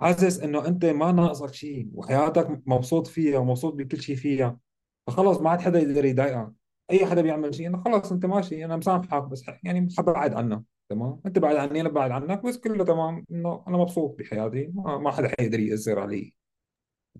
حاسس 0.00 0.40
إنه 0.40 0.66
أنت 0.66 0.84
ما 0.84 1.12
ناقصك 1.12 1.54
شيء 1.54 1.88
وحياتك 1.94 2.62
مبسوط 2.66 3.06
فيها 3.06 3.38
ومبسوط 3.38 3.74
بكل 3.74 4.02
شيء 4.02 4.16
فيها. 4.16 4.58
فخلص 5.06 5.40
ما 5.40 5.50
عاد 5.50 5.60
حدا 5.60 5.78
يقدر 5.78 6.04
يضايقك. 6.04 6.52
أي 6.90 7.06
حدا 7.06 7.22
بيعمل 7.22 7.54
شيء 7.54 7.66
إنه 7.66 7.82
خلص 7.84 8.12
أنت 8.12 8.26
ماشي 8.26 8.64
أنا 8.64 8.76
مسامحك 8.76 9.22
بس 9.22 9.44
يعني 9.64 9.88
حبعد 9.98 10.34
عنك 10.34 10.62
تمام؟ 10.88 11.20
أنت 11.26 11.38
بعد 11.38 11.56
عني 11.56 11.80
أنا 11.80 11.88
بعد 11.88 12.10
عنك 12.10 12.42
بس 12.46 12.58
كله 12.58 12.84
تمام 12.84 13.26
إنه 13.30 13.64
أنا 13.68 13.76
مبسوط 13.76 14.16
بحياتي 14.18 14.70
ما, 14.74 14.98
ما 14.98 15.10
حدا 15.10 15.28
حيقدر 15.38 15.60
يأثر 15.60 15.98
علي. 15.98 16.34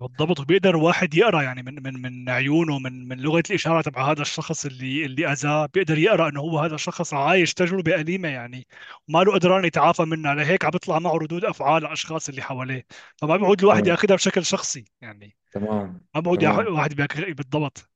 بالضبط. 0.01 0.39
وبيقدر 0.39 0.75
واحد 0.75 1.13
يقرأ 1.13 1.41
يعني 1.41 1.63
من 1.63 1.83
من 1.83 2.01
من 2.01 2.29
عيونه 2.29 2.79
من 2.79 3.07
من 3.07 3.17
لغة 3.19 3.43
الإشارة 3.49 3.81
تبع 3.81 4.11
هذا 4.11 4.21
الشخص 4.21 4.65
اللي 4.65 5.05
اللي 5.05 5.31
أذاه 5.31 5.65
بيقدر 5.73 5.97
يقرأ 5.97 6.29
إنه 6.29 6.39
هو 6.41 6.59
هذا 6.59 6.75
الشخص 6.75 7.13
عايش 7.13 7.53
تجربة 7.53 7.95
أليمة 7.95 8.27
يعني 8.27 8.67
وما 9.09 9.23
له 9.23 9.33
قدران 9.33 9.65
يتعافى 9.65 10.03
منها. 10.03 10.35
لهيك 10.35 10.65
عم 10.65 10.71
بيطلع 10.71 10.99
معه 10.99 11.13
ردود 11.13 11.45
أفعال 11.45 11.85
الأشخاص 11.85 12.29
اللي 12.29 12.41
حواليه. 12.41 12.85
فما 13.17 13.37
بيعود 13.37 13.59
الواحد 13.61 13.87
يأخذها 13.87 14.15
بشكل 14.15 14.45
شخصي 14.45 14.85
يعني. 15.01 15.35
تمام. 15.51 16.01
ما 16.15 16.21
بيعود 16.21 16.43
الواحد 16.43 16.95
بالضبط. 17.37 17.89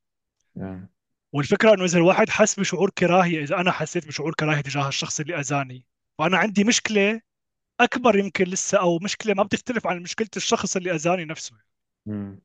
يعني. 0.56 0.90
والفكرة 1.32 1.74
إنه 1.74 1.84
إذا 1.84 1.98
الواحد 1.98 2.28
حس 2.30 2.60
بشعور 2.60 2.90
كراهية 2.90 3.42
إذا 3.42 3.60
أنا 3.60 3.70
حسيت 3.72 4.06
بشعور 4.08 4.34
كراهية 4.34 4.60
تجاه 4.60 4.88
الشخص 4.88 5.20
اللي 5.20 5.40
أذاني 5.40 5.84
فأنا 6.18 6.38
عندي 6.38 6.64
مشكلة 6.64 7.20
أكبر 7.80 8.18
يمكن 8.18 8.44
لسه 8.44 8.78
أو 8.78 8.98
مشكلة 8.98 9.34
ما 9.34 9.42
بتختلف 9.42 9.86
عن 9.86 10.02
مشكلة 10.02 10.28
الشخص 10.36 10.76
اللي 10.76 10.94
أذاني 10.94 11.24
نفسه. 11.24 11.65
مم. 12.06 12.40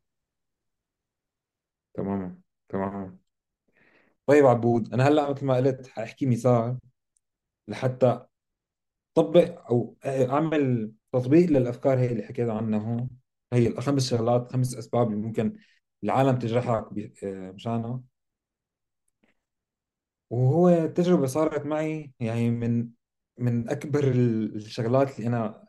تمام 1.93 2.41
تمام 2.69 3.19
طيب 4.28 4.45
عبود 4.45 4.93
أنا 4.93 5.08
هلأ 5.08 5.32
مثل 5.32 5.45
ما 5.45 5.56
قلت 5.58 5.88
حأحكي 5.88 6.26
مثال 6.26 6.78
لحتى 7.67 8.26
طبق 9.15 9.67
أو 9.71 9.97
أعمل 10.06 10.93
تطبيق 11.13 11.50
للأفكار 11.52 12.00
هي 12.00 12.08
اللي 12.12 12.24
حكيت 12.24 12.50
عنها 12.50 12.80
هون. 12.80 13.10
هي 13.54 13.67
الخمس 13.67 14.10
شغلات 14.10 14.52
خمس 14.54 14.76
أسباب 14.78 15.08
اللي 15.12 15.21
ممكن 15.21 15.58
العالم 16.04 16.39
تجرحك 16.39 16.86
آه، 17.24 17.52
مشانها. 17.52 18.02
وهو 20.30 20.86
تجربة 20.88 21.26
صارت 21.28 21.65
معي 21.65 22.12
يعني 22.19 22.50
من 22.50 22.89
من 23.38 23.69
أكبر 23.69 24.08
ال- 24.12 24.56
الشغلات 24.56 25.17
اللي 25.19 25.28
أنا 25.28 25.67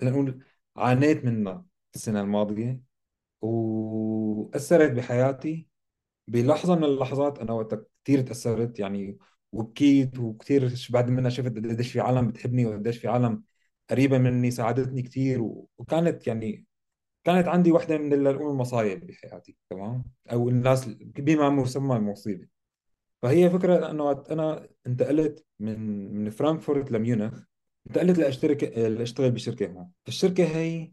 خلينا 0.00 0.16
نقول 0.16 0.44
عانيت 0.76 1.24
منها 1.24 1.66
السنة 1.94 2.20
الماضية. 2.20 2.82
وأثرت 3.42 4.90
بحياتي 4.92 5.68
بلحظة 6.28 6.76
من 6.76 6.84
اللحظات 6.84 7.38
أنا 7.38 7.52
وقتها 7.52 7.84
كثير 8.04 8.20
تأثرت 8.22 8.78
يعني 8.78 9.18
وبكيت 9.52 10.18
وكثير 10.18 10.74
بعد 10.90 11.10
منها 11.10 11.30
شفت 11.30 11.56
قديش 11.56 11.92
في 11.92 12.00
عالم 12.00 12.28
بتحبني 12.28 12.66
وقديش 12.66 12.98
في 12.98 13.08
عالم 13.08 13.42
قريبة 13.90 14.18
مني 14.18 14.50
ساعدتني 14.50 15.02
كثير 15.02 15.42
وكانت 15.78 16.26
يعني 16.26 16.66
كانت 17.24 17.48
عندي 17.48 17.72
واحدة 17.72 17.98
من 17.98 18.12
المصايب 18.12 19.06
بحياتي 19.06 19.56
تمام؟ 19.70 20.04
أو 20.32 20.48
الناس 20.48 20.88
بما 21.00 21.48
مسمى 21.50 21.96
المصيبة. 21.96 22.46
فهي 23.22 23.50
فكرة 23.50 23.90
أنه 23.90 24.24
أنا 24.30 24.68
انتقلت 24.86 25.44
من 25.60 26.14
من 26.14 26.30
فرانكفورت 26.30 26.92
لميونخ 26.92 27.42
انتقلت 27.86 28.18
لأشترك 28.18 28.64
لأشتغل 28.64 29.30
بشركة 29.30 29.66
هون. 29.66 29.90
فالشركة 30.04 30.44
هي 30.44 30.92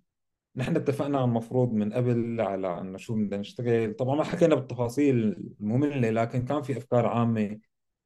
نحن 0.56 0.76
اتفقنا 0.76 1.24
المفروض 1.24 1.74
من 1.74 1.94
قبل 1.94 2.42
على 2.42 2.82
إنه 2.82 2.98
شو 2.98 3.16
بدنا 3.16 3.38
نشتغل. 3.38 3.94
طبعا 3.94 4.16
ما 4.16 4.24
حكينا 4.24 4.56
بالتفاصيل 4.56 5.16
المملة 5.62 6.10
لكن 6.10 6.46
كان 6.46 6.62
في 6.62 6.78
أفكار 6.78 7.06
عامة. 7.06 7.60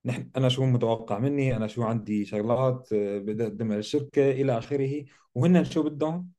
نحن 0.06 0.30
أنا 0.38 0.50
شو 0.50 0.66
متوقع 0.66 1.20
مني؟ 1.20 1.56
أنا 1.56 1.68
شو 1.68 1.84
عندي 1.84 2.26
شغلات 2.26 2.94
آه، 2.94 3.18
بدي 3.20 3.44
أقدمها 3.44 3.78
للشركة 3.78 4.32
إلى 4.32 4.58
آخره. 4.58 5.06
وهن 5.36 5.64
شو 5.66 5.84
بدهم؟ 5.84 6.30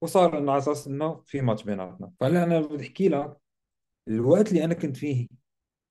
وصار 0.00 0.38
إنه 0.38 0.52
على 0.52 0.58
أساس 0.58 0.86
إنه 0.86 1.22
في 1.26 1.40
ماتش 1.40 1.62
بيناتنا. 1.62 2.12
فهلأ 2.20 2.44
أنا 2.44 2.60
بدي 2.60 2.84
أحكي 2.84 3.08
لك 3.08 3.36
الوقت 4.08 4.48
اللي 4.48 4.64
أنا 4.64 4.74
كنت 4.74 4.96
فيه 4.96 5.28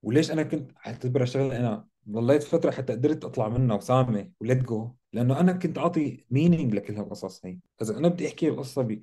وليش 0.03 0.31
أنا 0.31 0.43
كنت 0.43 0.71
أعتبرها 0.87 1.25
شغلة 1.25 1.57
أنا. 1.59 1.87
ضليت 2.09 2.43
فترة 2.43 2.71
حتى 2.71 2.93
قدرت 2.93 3.25
أطلع 3.25 3.49
منها 3.49 3.75
وسامح 3.75 4.31
و 4.41 4.47
let 4.47 4.63
go 4.63 4.91
لأنه 5.17 5.39
أنا 5.39 5.53
كنت 5.53 5.77
أعطي 5.77 6.25
meaning 6.31 6.73
لكل 6.73 6.95
هالقصص 6.95 7.45
هي. 7.45 7.57
إذا 7.81 7.97
أنا 7.97 8.07
بدي 8.07 8.27
أحكي 8.27 8.47
القصة 8.47 8.97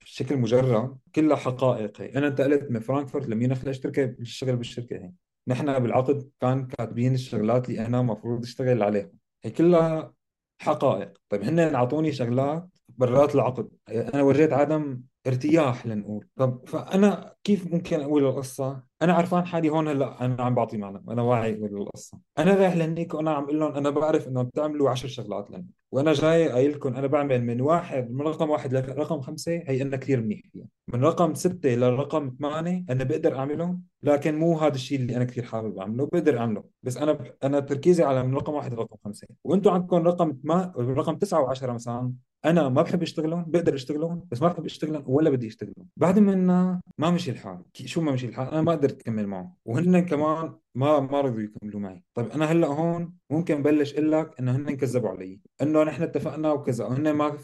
بشكل 0.00 0.36
مجرد 0.36 0.96
كلها 1.14 1.36
حقائق 1.36 2.00
هي. 2.00 2.14
أنا 2.16 2.26
انتقلت 2.26 2.70
من 2.70 2.80
فرانكفورت 2.80 3.28
لميونخ 3.28 3.64
لاشترك 3.64 4.00
بالشغل 4.00 4.56
بالشركة 4.56 4.96
هي. 4.96 5.12
نحن 5.48 5.78
بالعقد 5.78 6.30
كان 6.40 6.66
كاتبين 6.66 7.14
الشغلات 7.14 7.68
اللي 7.68 7.86
أنا 7.86 8.00
المفروض 8.00 8.42
أشتغل 8.42 8.82
عليها. 8.82 9.10
هي 9.44 9.50
كلها 9.50 10.14
حقائق. 10.58 11.12
طيب 11.28 11.42
هن 11.42 11.58
أعطوني 11.58 12.12
شغلات 12.12 12.68
برات 12.88 13.34
العقد. 13.34 13.68
أنا 13.88 14.22
ورجيت 14.22 14.52
عدم 14.52 15.00
ارتياح 15.26 15.86
لنقول. 15.86 16.28
طب 16.36 16.68
فأنا 16.68 17.33
كيف 17.44 17.72
ممكن 17.72 18.00
أقول 18.00 18.24
القصة؟ 18.24 18.82
أنا 19.02 19.12
عرفان 19.12 19.46
حالي 19.46 19.70
هون 19.70 19.88
هلأ 19.88 20.24
أنا 20.24 20.42
عم 20.42 20.54
بعطي 20.54 20.76
معلم 20.76 21.10
أنا 21.10 21.22
واعي 21.22 21.54
القصة. 21.54 22.18
أنا 22.38 22.54
رايح 22.54 22.76
لهنيك 22.76 23.14
وأنا 23.14 23.30
عم 23.30 23.44
أقول 23.44 23.60
لهم 23.60 23.72
أنا 23.72 23.90
بعرف 23.90 24.28
انه 24.28 24.42
بتعملوا 24.42 24.90
عشر 24.90 25.08
شغلات 25.08 25.50
لهنيك 25.50 25.66
وأنا 25.92 26.12
جاي 26.12 26.48
قايل 26.48 26.72
لكم 26.72 26.94
أنا 26.94 27.06
بعمل 27.06 27.42
من 27.42 27.60
واحد 27.60 28.10
من 28.10 28.20
رقم 28.20 28.50
واحد 28.50 28.74
لرقم 28.74 29.20
خمسة 29.20 29.62
هي 29.66 29.82
أنا 29.82 29.96
كثير 29.96 30.20
منيح 30.20 30.40
فيها. 30.52 30.66
من 30.88 31.04
رقم 31.04 31.34
ستة 31.34 31.74
لرقم 31.74 32.36
ثمانية 32.38 32.84
أنا 32.90 33.04
بقدر 33.04 33.38
اعملهم 33.38 33.82
لكن 34.02 34.34
مو 34.34 34.58
هذا 34.58 34.74
الشيء 34.74 34.98
اللي 34.98 35.16
أنا 35.16 35.24
كثير 35.24 35.44
حابب 35.44 35.78
أعمله 35.78 36.06
بقدر 36.06 36.38
أعمله. 36.38 36.64
بس 36.82 36.96
أنا 36.96 37.12
ب... 37.12 37.34
أنا 37.44 37.60
تركيزي 37.60 38.02
على 38.02 38.22
من 38.22 38.34
رقم 38.34 38.54
واحد 38.54 38.74
لرقم 38.74 38.96
خمسة. 39.04 39.26
وأنتم 39.44 39.70
عندكم 39.70 39.96
رقم 39.96 40.36
ثمان 40.42 40.72
رقم 40.76 41.16
تسعة 41.16 41.40
وعشرة 41.40 41.72
مثلا 41.72 42.12
أنا 42.44 42.68
ما 42.68 42.82
بحب 42.82 43.02
اشتغلهم 43.02 43.44
بقدر 43.48 43.74
اشتغلهم 43.74 44.26
بس 44.30 44.42
ما 44.42 44.48
بحب 44.48 44.64
اشتغلهم 44.64 45.04
ولا 45.06 45.30
بدي 45.30 45.46
اشتغلهم 45.46 45.88
بعد 45.96 46.18
منا 46.18 46.80
ما 46.98 47.10
مشي 47.10 47.30
الحال. 47.34 47.64
شو 47.74 48.00
ما 48.00 48.12
مشي 48.12 48.26
الحال 48.26 48.48
أنا 48.48 48.62
ما 48.62 48.72
قدرت 48.72 49.00
أكمل 49.00 49.26
معه. 49.26 49.56
وهن 49.64 50.06
كمان 50.06 50.56
ما 50.74 51.00
ما 51.00 51.20
رضوا 51.20 51.40
يكملوا 51.40 51.80
معي. 51.80 52.04
طيب 52.14 52.30
أنا 52.30 52.44
هلأ 52.44 52.66
هون 52.66 53.14
ممكن 53.30 53.62
بلش 53.62 53.92
أقول 53.94 54.12
لك 54.12 54.40
إنه 54.40 54.56
هن 54.56 54.76
كذبوا 54.76 55.08
علي. 55.08 55.40
إنه 55.62 55.82
نحن 55.82 56.02
اتفقنا 56.02 56.52
وكذا. 56.52 56.84
وهن 56.84 57.12
ما 57.12 57.38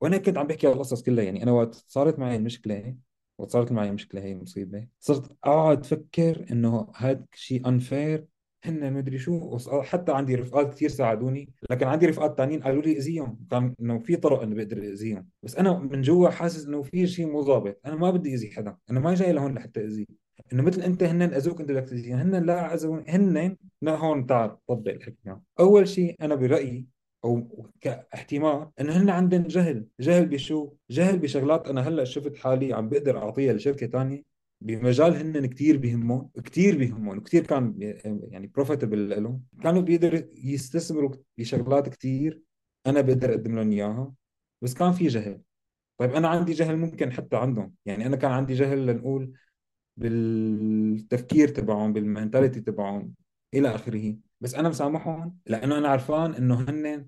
وأنا 0.00 0.16
كنت 0.18 0.38
عم 0.38 0.46
بحكي 0.46 0.66
على 0.66 0.74
القصص 0.74 1.02
كلها 1.02 1.24
يعني 1.24 1.42
أنا 1.42 1.52
وقت 1.52 1.84
صارت 1.88 2.18
معي 2.18 2.36
المشكلة 2.36 2.96
وقت 3.38 3.50
صارت 3.50 3.72
معي 3.72 3.88
المشكلة 3.88 4.20
هي 4.20 4.32
المصيبه 4.32 4.86
صرت 5.00 5.36
اقعد 5.44 5.80
أفكر 5.80 6.46
إنه 6.50 6.92
هذا 6.96 7.24
شيء 7.34 7.68
انفير 7.68 8.26
هن 8.64 8.92
مدري 8.92 9.18
شو 9.18 9.32
وص- 9.38 9.68
حتى 9.70 10.12
عندي 10.12 10.34
رفقات 10.34 10.74
كثير 10.74 10.88
ساعدوني 10.88 11.48
لكن 11.70 11.86
عندي 11.86 12.06
رفقات 12.06 12.38
تانيين 12.38 12.62
قالوا 12.62 12.82
لي 12.82 12.92
اذيهم 12.98 13.38
كان 13.50 13.74
إنه 13.80 13.98
في 13.98 14.16
طرق 14.16 14.42
إنه 14.42 14.54
بقدر 14.54 14.76
اذيهم 14.78 15.26
بس 15.42 15.56
أنا 15.56 15.78
من 15.78 16.00
جوا 16.02 16.28
حاسس 16.28 16.66
إنه 16.66 16.82
في 16.82 17.06
شيء 17.06 17.26
مو 17.26 17.40
ضابط 17.40 17.80
أنا 17.86 17.94
ما 17.96 18.10
بدي 18.10 18.34
أذي 18.34 18.50
حدا. 18.50 18.76
أنا 18.90 19.00
ما 19.00 19.14
جاي 19.14 19.32
لهون 19.32 19.54
لحتى 19.54 19.84
أذي. 19.84 20.06
إنه 20.52 20.62
مثل 20.62 20.82
أنت 20.82 21.02
هن 21.02 21.22
أذوك 21.22 21.60
أنت 21.60 21.70
بدك 21.70 21.88
تأذيهم. 21.88 22.18
هن 22.18 22.44
لا 22.46 22.74
اذوني 22.74 23.04
هن 23.08 23.56
لا 23.82 23.96
هون 23.96 24.26
تعال 24.26 24.56
طبق 24.66 24.88
الحكمة. 24.90 25.40
أول 25.60 25.88
شيء 25.88 26.16
أنا 26.20 26.34
برأيي 26.34 26.86
أو 27.24 27.66
كاحتمال 27.80 28.68
انه 28.80 28.92
هن 28.92 29.10
عندهم 29.10 29.42
جهل. 29.42 29.86
جهل 30.00 30.26
بشو؟ 30.26 30.72
جهل 30.90 31.18
بشغلات 31.18 31.68
أنا 31.68 31.80
هلأ 31.88 32.04
شفت 32.04 32.36
حالي 32.36 32.72
عم 32.72 32.88
بقدر 32.88 33.18
أعطيها 33.18 33.52
لشركة 33.52 33.86
ثانية 33.86 34.29
بمجال 34.60 35.16
هن 35.16 35.46
كثير 35.46 35.76
بيهمهم 35.76 36.30
كثير 36.44 36.78
بيهمهم 36.78 37.18
وكثير 37.18 37.46
كان 37.46 37.74
يعني 38.30 38.46
بروفيتبل 38.46 39.22
لهم. 39.22 39.42
كانوا 39.62 39.82
بيقدروا 39.82 40.20
يستثمروا 40.34 41.10
بشغلات 41.38 41.88
كثير 41.88 42.42
أنا 42.86 43.00
بقدر 43.00 43.30
أقدم 43.30 43.56
لهم 43.56 43.72
إياها 43.72 44.14
بس 44.62 44.74
كان 44.74 44.92
في 44.92 45.06
جهل. 45.06 45.40
طيب 45.98 46.10
أنا 46.14 46.28
عندي 46.28 46.52
جهل 46.52 46.76
ممكن 46.76 47.12
حتى 47.12 47.36
عندهم. 47.36 47.74
يعني 47.86 48.06
أنا 48.06 48.16
كان 48.16 48.30
عندي 48.30 48.54
جهل 48.54 48.86
لنقول 48.86 49.32
بالتفكير 49.96 51.48
تبعهم 51.48 51.92
بالمنتاليتي 51.92 52.60
تبعهم 52.60 53.14
إلى 53.54 53.74
آخره. 53.74 54.16
بس 54.40 54.54
أنا 54.54 54.68
مسامحهم 54.68 55.38
لأنه 55.46 55.78
أنا 55.78 55.88
عرفان 55.88 56.34
إنه 56.34 56.60
هن 56.60 57.06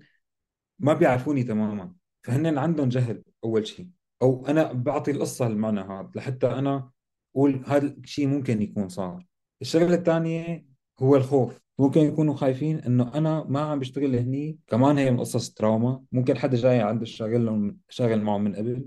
ما 0.79 0.93
بيعرفوني 0.93 1.43
تماما. 1.43 1.93
فهن 2.23 2.57
عندهم 2.57 2.89
جهل 2.89 3.23
أول 3.43 3.67
شيء 3.67 3.87
أو 4.21 4.47
أنا 4.47 4.73
بعطي 4.73 5.11
القصة 5.11 5.47
المعنى 5.47 5.79
هذا 5.79 6.11
لحتى 6.15 6.47
أنا 6.47 6.89
أقول 7.35 7.63
هذا 7.67 7.87
الشيء 7.87 8.27
ممكن 8.27 8.61
يكون 8.61 8.89
صار. 8.89 9.25
الشغلة 9.61 9.95
الثانية 9.95 10.65
هو 10.99 11.15
الخوف. 11.15 11.59
ممكن 11.79 12.01
يكونوا 12.01 12.33
خايفين 12.33 12.79
إنه 12.79 13.13
أنا 13.13 13.43
ما 13.49 13.59
عم 13.59 13.79
بشتغل 13.79 14.15
هني 14.15 14.57
كمان 14.67 14.97
هي 14.97 15.11
من 15.11 15.19
قصص 15.19 15.53
تراوما. 15.53 16.03
ممكن 16.11 16.37
حدا 16.37 16.57
جاي 16.57 16.79
عنده 16.79 17.05
شاغل 17.05 17.75
شاغل 17.89 18.21
معه 18.21 18.37
من 18.37 18.55
قبل. 18.55 18.85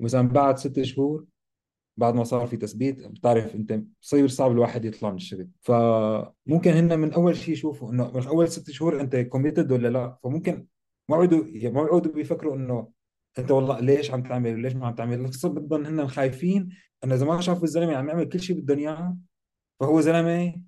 مثلا 0.00 0.28
بعد 0.28 0.58
ست 0.58 0.82
شهور 0.82 1.24
بعد 1.96 2.14
ما 2.14 2.24
صار 2.24 2.46
في 2.46 2.56
تثبيت 2.56 3.06
بتعرف 3.06 3.54
أنت 3.54 3.80
بصير 4.02 4.28
صعب 4.28 4.52
الواحد 4.52 4.84
يطلع 4.84 5.10
من 5.10 5.16
الشغل. 5.16 5.48
فممكن 5.60 6.70
هن 6.70 6.98
من 6.98 7.12
أول 7.12 7.36
شيء 7.36 7.54
يشوفوا 7.54 7.92
إنه 7.92 8.10
من 8.10 8.26
أول 8.26 8.48
ست 8.48 8.70
شهور 8.70 9.00
أنت 9.00 9.16
كوميتد 9.16 9.72
ولا 9.72 9.88
لا. 9.88 10.18
فممكن 10.22 10.66
ما 11.08 11.16
بيعودوا 11.16 11.44
ما 11.70 11.82
بيعودوا 11.82 12.12
بيفكروا 12.12 12.56
إنه 12.56 12.88
أنت 13.38 13.50
والله 13.50 13.80
ليش 13.80 14.10
عم 14.10 14.22
تعمل 14.22 14.54
وليش 14.54 14.74
ما 14.74 14.86
عم 14.86 14.94
تعمل؟ 14.94 15.30
بدهم 15.44 15.86
هن 15.86 16.08
خايفين 16.08 16.68
انه 17.04 17.14
اذا 17.14 17.26
ما 17.26 17.40
شافوا 17.40 17.64
الزلمة 17.64 17.96
عم 17.96 18.08
يعمل 18.08 18.24
كل 18.28 18.40
شيء 18.40 18.64
اياه 18.70 19.16
فهو 19.80 20.00
زلمة 20.00 20.62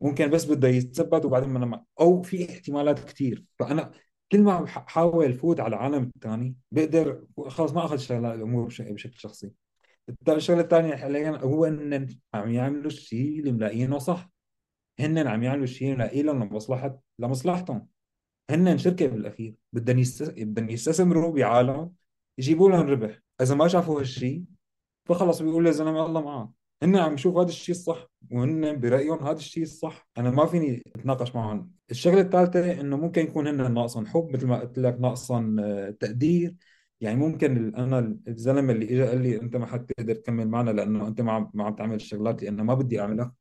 ممكن 0.00 0.30
بس 0.30 0.44
بده 0.44 0.68
يتثبت 0.68 1.24
وبعدين 1.24 1.48
ما 1.48 1.84
أو 2.00 2.22
في 2.22 2.50
احتمالات 2.50 3.04
كثير 3.04 3.44
فأنا 3.58 3.90
كل 4.32 4.42
ما 4.42 4.60
بحاول 4.60 5.34
فوت 5.34 5.60
على 5.60 5.76
العالم 5.76 6.12
الثاني 6.16 6.56
بقدر 6.72 7.24
خلص 7.48 7.72
ما 7.72 7.84
أخذ 7.84 7.96
شغله 7.96 8.34
الأمور 8.34 8.66
بش- 8.66 8.82
بشكل 8.82 9.18
شخصي. 9.20 9.50
الشغلة 10.28 10.60
الثانية 10.60 10.94
حاليا 10.96 11.30
هو 11.30 11.64
ان 11.64 12.08
عم 12.34 12.50
يعملوا 12.50 12.86
الشيء 12.86 13.40
اللي 13.40 13.52
ملاقينه 13.52 13.98
صح. 13.98 14.30
هن 15.00 15.18
عم 15.26 15.42
يعملوا 15.42 15.64
الشيء 15.64 15.92
اللي 15.92 15.98
ملاقيه 15.98 16.22
لهم 16.22 16.44
لمصلحه 16.44 16.98
لمصلحتهم. 17.18 17.88
هن 18.50 18.78
شركة 18.78 19.06
بالأخير 19.06 19.54
بدهم. 19.72 20.02
بدهم 20.38 20.70
يستثمروا 20.70 21.32
بعالم 21.32 21.92
يجيبوا 22.38 22.70
لهم 22.70 22.86
ربح. 22.86 23.18
إذا 23.40 23.54
ما 23.54 23.68
شافوا 23.68 24.00
هالشيء 24.00 24.44
فخلص 25.06 25.42
بيقول 25.42 25.66
يا 25.66 25.72
زلمة 25.72 26.06
الله 26.06 26.20
معك 26.20 26.48
هن 26.82 26.96
عم 26.96 27.14
يشوفوا 27.14 27.42
هذا 27.42 27.48
الشيء 27.48 27.74
الصح 27.74 28.06
وهن 28.30 28.80
برأيهم 28.80 29.18
هذا 29.18 29.36
الشيء 29.36 29.62
الصح. 29.62 30.08
أنا 30.18 30.30
ما 30.30 30.46
فيني 30.46 30.82
أتناقش 30.96 31.34
معهم. 31.34 31.72
الشغلة 31.90 32.20
الثالثة 32.20 32.80
إنه 32.80 32.96
ممكن 32.96 33.22
يكون 33.22 33.46
هن 33.46 33.74
ناقصهم 33.74 34.06
حب 34.06 34.30
مثل 34.32 34.46
ما 34.46 34.60
قلت 34.60 34.78
لك 34.78 35.00
ناقصهم 35.00 35.60
آه، 35.60 35.90
تقدير. 35.90 36.54
يعني 37.00 37.16
ممكن 37.16 37.74
أنا 37.74 38.18
الزلمة 38.28 38.72
اللي 38.72 38.84
اجى 38.84 39.02
قال 39.02 39.22
لي 39.22 39.40
أنت 39.40 39.56
ما 39.56 39.66
حتقدر 39.66 40.14
تكمل 40.14 40.48
معنا 40.48 40.70
لأنه 40.70 41.08
أنت 41.08 41.20
ما 41.20 41.32
عم 41.32 41.50
ما 41.54 41.64
عم 41.64 41.74
تعمل 41.76 41.94
الشغلات 41.94 42.38
اللي 42.38 42.48
أنا 42.50 42.62
ما 42.62 42.74
بدي 42.74 43.00
أعملها. 43.00 43.34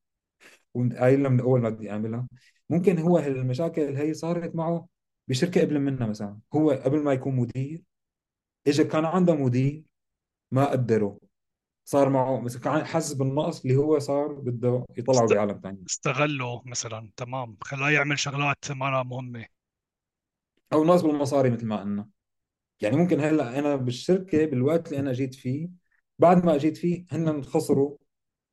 وانت 0.74 0.94
قايل 0.96 1.24
لها 1.24 1.30
من 1.30 1.40
أول 1.40 1.62
ما 1.62 1.70
بدي 1.70 1.92
أعملها. 1.92 2.28
ممكن 2.70 3.00
هو 3.00 3.20
المشاكل 3.20 3.96
هي 3.96 4.14
صارت 4.14 4.56
معه 4.56 4.88
بشركة 5.28 5.62
قبل 5.62 5.80
منها 5.80 6.08
مثلا. 6.08 6.40
هو 6.56 6.72
قبل 6.72 7.00
ما 7.04 7.14
يكون 7.14 7.36
مدير 7.36 7.84
اجى 8.68 8.84
كان 8.84 9.06
عنده 9.06 9.36
مدير 9.36 9.84
ما 10.52 10.66
قدره. 10.72 11.20
صار 11.86 12.10
معه 12.10 12.40
مثلا 12.40 12.62
كان 12.62 12.86
حاسس 12.86 13.14
بالنقص 13.14 13.62
اللي 13.62 13.76
هو 13.76 14.00
صار 14.00 14.28
بده 14.28 14.86
يطلعه 14.98 15.24
است... 15.26 15.34
بعالم 15.34 15.60
ثاني 15.64 15.84
استغله 15.90 16.62
مثلا 16.66 17.12
تمام. 17.18 17.58
خلاه 17.62 17.92
يعمل 17.92 18.20
شغلات 18.20 18.72
ما 18.72 19.04
مهمة. 19.04 19.46
أو 20.74 20.84
نقص 20.84 21.02
بالمصاري 21.02 21.50
مثل 21.50 21.66
ما 21.66 21.80
قلنا. 21.80 22.10
يعني 22.82 22.98
ممكن 22.98 23.20
هلأ 23.20 23.60
أنا 23.60 23.76
بالشركة 23.76 24.46
بالوقت 24.46 24.88
اللي 24.88 25.00
أنا 25.00 25.14
جيت 25.14 25.36
فيه 25.36 25.70
بعد 26.20 26.46
ما 26.46 26.56
اجيت 26.56 26.78
فيه 26.78 27.06
هن 27.12 27.44
خسروا 27.44 27.98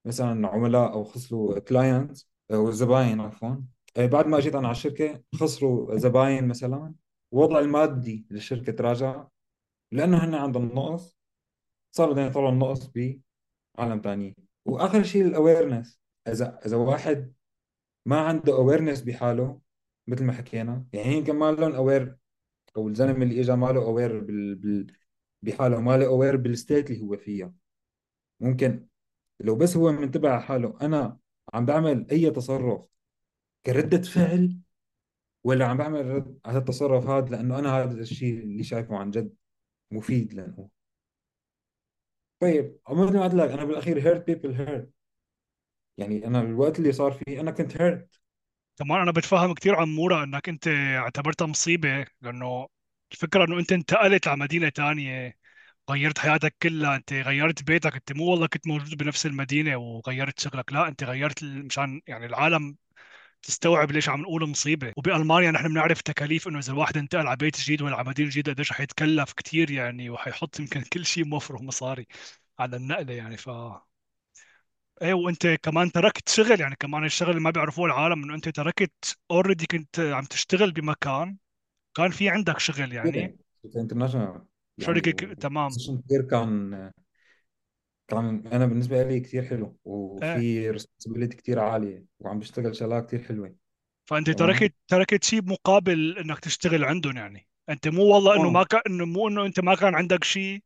مثلا 0.05 0.49
عملاء 0.49 0.93
أو 0.93 1.05
خسروا 1.05 1.59
client 1.59 2.19
أو 2.53 2.71
زباين 2.71 3.21
عفوا. 3.21 3.57
آه، 3.97 4.07
بعد 4.07 4.27
ما 4.27 4.39
اجيت 4.39 4.55
أنا 4.55 4.69
على 4.69 4.77
الشركة 4.77 5.23
خسروا 5.35 5.97
زباين 5.97 6.49
مثلا. 6.49 6.95
الوضع 7.33 7.59
المادي 7.59 8.27
للشركة 8.31 8.73
تراجع. 8.73 9.27
لأنه 9.93 10.25
هن 10.25 10.35
عندهم 10.35 10.67
نقص. 10.67 11.22
صاروا 11.93 12.15
بدهم 12.15 12.27
يطلعوا 12.27 12.51
النقص 12.51 12.87
بعالم 12.87 14.01
ثاني 14.05 14.37
وآخر 14.65 15.03
شيء 15.03 15.27
ال 15.27 15.34
awareness 15.34 16.01
اذا 16.29 16.61
إذا 16.67 16.77
واحد 16.77 17.33
ما 18.07 18.21
عنده 18.21 18.57
awareness 18.57 19.03
بحاله 19.03 19.61
مثل 20.07 20.25
ما 20.25 20.33
حكينا 20.33 20.87
يعني 20.93 21.17
يمكن 21.17 21.37
ما 21.37 21.53
لهم 21.53 21.73
aware 21.73 22.17
أو 22.77 22.89
الزلمة 22.89 23.23
اللي 23.25 23.41
اجى 23.41 23.57
ما 23.57 23.67
له 23.73 23.83
aware 23.83 24.21
بال... 24.21 24.55
بال... 24.55 24.87
بحاله 25.43 25.81
ما 25.81 25.97
له 25.97 26.07
aware 26.07 26.37
بال 26.37 26.52
state 26.52 26.91
اللي 26.91 27.03
هو 27.03 27.17
فيها 27.17 27.55
ممكن 28.41 28.87
لو 29.41 29.57
بس 29.57 29.77
هو 29.77 29.93
منتبه 29.93 30.31
على 30.31 30.43
حاله 30.43 30.79
أنا 30.83 31.19
عم 31.55 31.67
بعمل 31.67 32.11
أي 32.11 32.31
تصرف 32.31 32.87
كردة 33.67 34.03
فعل 34.03 34.59
ولا 35.45 35.67
عم 35.67 35.77
بعمل 35.77 36.07
رد 36.07 36.39
على 36.45 36.59
التصرف 36.59 37.07
هذا 37.07 37.29
لأنه 37.29 37.59
أنا 37.59 37.77
هذا 37.77 38.01
الشيء 38.01 38.39
اللي 38.39 38.65
شايفه 38.65 38.97
عن 38.97 39.11
جد 39.11 39.35
مفيد 39.91 40.35
لأنه 40.35 40.69
طيب 42.43 42.81
مثل 42.91 43.15
ما 43.19 43.25
قلت 43.25 43.35
لك 43.35 43.51
أنا 43.51 43.65
بالأخير 43.65 43.99
hurt 44.01 44.27
people 44.27 44.55
hurt 44.55 44.91
يعني 45.99 46.27
أنا 46.27 46.41
الوقت 46.41 46.79
اللي 46.79 46.93
صار 46.93 47.13
فيه 47.13 47.41
أنا 47.41 47.51
كنت 47.51 47.83
هيرت 47.83 48.21
كمان 48.79 49.01
أنا 49.01 49.11
بتفهم 49.13 49.55
كثير 49.55 49.75
عمورة 49.77 50.25
إنك 50.25 50.49
أنت 50.49 50.69
اعتبرتها 50.69 51.47
مصيبة 51.47 52.07
لأنه 52.21 52.69
الفكرة 53.13 53.45
إنه 53.45 53.59
أنت 53.59 53.73
انتقلت 53.73 54.29
على 54.29 54.37
مدينة 54.41 54.69
تانية 54.69 55.37
غيرت 55.91 56.19
حياتك 56.19 56.57
كلها 56.63 56.97
أنت 56.97 57.13
غيرت 57.13 57.63
بيتك 57.65 57.95
أنت 57.97 58.13
مو 58.13 58.31
والله 58.31 58.47
كنت 58.47 58.67
موجود 58.67 58.99
بنفس 58.99 59.27
المدينة 59.27 59.77
وغيرت 59.77 60.41
شغلك 60.41 60.73
لا 60.73 60.89
أنت 60.89 61.05
غيرت 61.05 61.45
مشان 61.45 62.01
يعني 62.07 62.27
العالم 62.27 62.77
تستوعب 63.43 63.93
ليش 63.93 64.09
عم 64.09 64.21
نقول 64.21 64.51
مصيبة. 64.51 64.93
وبألمانيا 64.97 65.51
نحن 65.51 65.69
بنعرف 65.69 66.01
تكاليف 66.01 66.49
إنه 66.49 66.59
إذا 66.59 66.73
الواحد 66.73 66.97
انتقل 66.97 67.27
على 67.27 67.37
بيت 67.37 67.61
جديد 67.61 67.83
ولا 67.83 67.97
على 67.97 68.09
مدينة 68.09 68.31
جديدة 68.31 68.53
قديش 68.53 68.73
حيتكلف 68.73 69.33
كثير 69.33 69.71
يعني 69.71 70.11
وحيحط 70.11 70.61
يمكن 70.61 70.83
كل 70.83 71.07
شيء 71.07 71.25
موفره 71.25 71.63
مصاري 71.63 72.07
على 72.59 72.77
النقلة 72.77 73.13
يعني. 73.15 73.37
ف 73.37 73.51
إيه 75.03 75.15
وأنت 75.15 75.47
كمان 75.47 75.93
تركت 75.93 76.29
شغل 76.29 76.61
يعني 76.61 76.77
كمان 76.77 77.05
الشغل 77.05 77.31
اللي 77.31 77.41
ما 77.41 77.51
بيعرفوه 77.51 77.87
العالم 77.87 78.23
إنه 78.25 78.35
أنت 78.35 78.49
تركت 78.49 79.19
already 79.31 79.67
كنت 79.67 80.01
عم 80.01 80.25
تشتغل 80.25 80.73
بمكان 80.73 81.37
كان 81.97 82.11
في 82.11 82.29
عندك 82.31 82.59
شغل 82.61 82.93
يعني. 82.93 83.39
شركه 83.67 83.81
international 83.81 84.47
ك- 85.13 85.39
تمام. 85.41 85.71
كان 86.31 86.93
كان 88.13 88.47
أنا 88.47 88.67
بالنسبة 88.67 89.03
لي 89.03 89.21
كثير 89.21 89.45
حلو 89.45 89.79
وفي 89.85 90.71
responsibility 90.71 91.37
كثير 91.37 91.59
عالية 91.61 92.07
وعم 92.21 92.39
بشتغل 92.39 92.77
شغلات 92.77 93.07
كثير 93.07 93.23
حلوة. 93.23 93.57
فأنت 94.05 94.31
تمام. 94.31 94.39
تركت 94.39 94.75
تركت 94.89 95.25
شيء 95.25 95.43
مقابل 95.45 96.19
إنك 96.19 96.39
تشتغل 96.41 96.85
عندهم 96.85 97.17
يعني. 97.17 97.49
أنت 97.69 97.89
مو 97.89 98.03
والله 98.15 98.37
إنه 98.37 98.51
ما 98.51 98.63
آه 98.63 98.65
كان 98.65 98.81
إنه 98.89 99.05
مو 99.05 99.29
إنه 99.29 99.47
أنت 99.47 99.61
ما 99.61 99.75
كان 99.75 99.95
عندك 99.95 100.25
شيء 100.25 100.63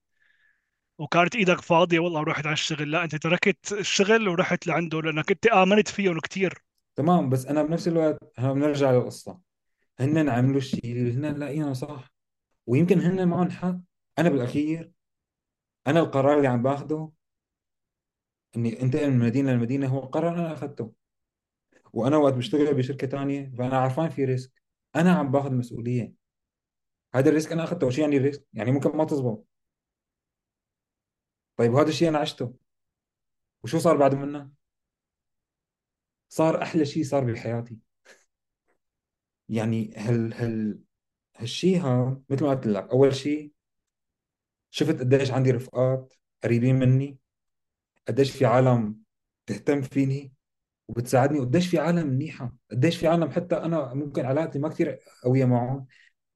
وكانت 0.98 1.37
إيدك 1.37 1.61
فاضية 1.61 1.98
والله 1.98 2.22
رحت 2.22 2.46
على 2.46 2.52
الشغل. 2.52 2.90
لا 2.90 3.04
أنت 3.04 3.16
تركت 3.16 3.72
الشغل 3.72 4.28
ورحت 4.28 4.66
لعنده 4.66 5.02
لأنك 5.02 5.30
أنت 5.30 5.46
آمنت 5.46 5.88
فيهم 5.88 6.20
كثير 6.20 6.54
تمام 6.96 7.30
بس 7.30 7.46
أنا 7.46 7.62
بنفس 7.62 7.88
الوقت 7.88 8.18
إحنا 8.38 8.52
بنرجع 8.52 8.90
للقصة. 8.92 9.40
هن 10.00 10.28
عملوا 10.28 10.59
الشيء 10.59 10.85
اللي 10.92 11.12
هن 11.14 11.26
لاقينه 11.38 11.72
صح. 11.72 12.14
ويمكن 12.66 13.00
هن 13.00 13.28
معهم 13.28 13.50
حق. 13.50 13.76
أنا 14.18 14.28
بالأخير 14.28 14.92
أنا 15.87 16.00
القرار 16.00 16.37
اللي 16.38 16.48
عم 16.48 16.62
باخده 16.62 17.11
إني 18.57 18.83
انتقل 18.83 19.11
من 19.11 19.19
مدينة 19.19 19.53
لمدينة 19.53 19.88
هو 19.88 20.01
قرار 20.01 20.35
أنا 20.35 20.53
اخذته 20.53 20.92
وأنا 21.92 22.16
وقت 22.16 22.35
بشتغل 22.35 22.75
بشركة 22.75 23.07
ثانية 23.07 23.53
فأنا 23.59 23.79
عارفان 23.79 24.09
في 24.09 24.25
ريسك. 24.25 24.53
أنا 24.97 25.12
عم 25.12 25.31
باخذ 25.31 25.53
مسؤولية. 25.53 26.12
هذا 27.14 27.29
ال 27.29 27.33
risk 27.33 27.53
أنا 27.53 27.64
اخذته 27.64 27.90
شو 27.90 28.01
يعني 28.01 28.16
ال 28.16 28.21
risk؟ 28.21 28.46
يعني 28.53 28.73
ممكن 28.73 28.97
ما 28.97 29.05
تزبط. 29.05 29.47
طيب 31.57 31.75
هذا 31.75 31.88
الشيء 31.88 32.09
أنا 32.09 32.19
عشته. 32.19 32.55
وشو 33.62 33.79
صار 33.79 33.97
بعد 33.97 34.14
منه؟ 34.14 34.51
صار 36.29 36.62
أحلى 36.62 36.85
شيء 36.85 37.05
صار 37.05 37.25
بحياتي. 37.25 37.79
يعني 39.49 39.95
هال 39.97 40.35
هال 40.35 40.81
هالشيء 41.37 41.81
ها 41.81 42.21
مثل 42.31 42.45
ما 42.45 42.51
قلت 42.51 42.66
لك 42.66 42.90
أول 42.90 43.14
شيء 43.14 43.53
شفت 44.71 45.01
قديش 45.01 45.31
عندي 45.31 45.51
رفقات 45.51 46.14
قريبين 46.45 46.75
مني. 46.79 47.19
قديش 48.09 48.31
في 48.31 48.47
عالم 48.47 48.97
تهتم 49.47 49.83
فيني 49.83 50.33
وبتساعدني 50.88 51.38
قديش 51.40 51.69
في 51.69 51.79
عالم 51.79 52.07
منيحة 52.09 52.57
قديش 52.71 52.97
في 52.97 53.07
عالم 53.07 53.31
حتى 53.31 53.57
أنا 53.57 53.95
ممكن 53.95 54.25
علاقتي 54.25 54.59
ما 54.59 54.69
كثير 54.69 54.99
قوية 55.25 55.45
معهم 55.45 55.87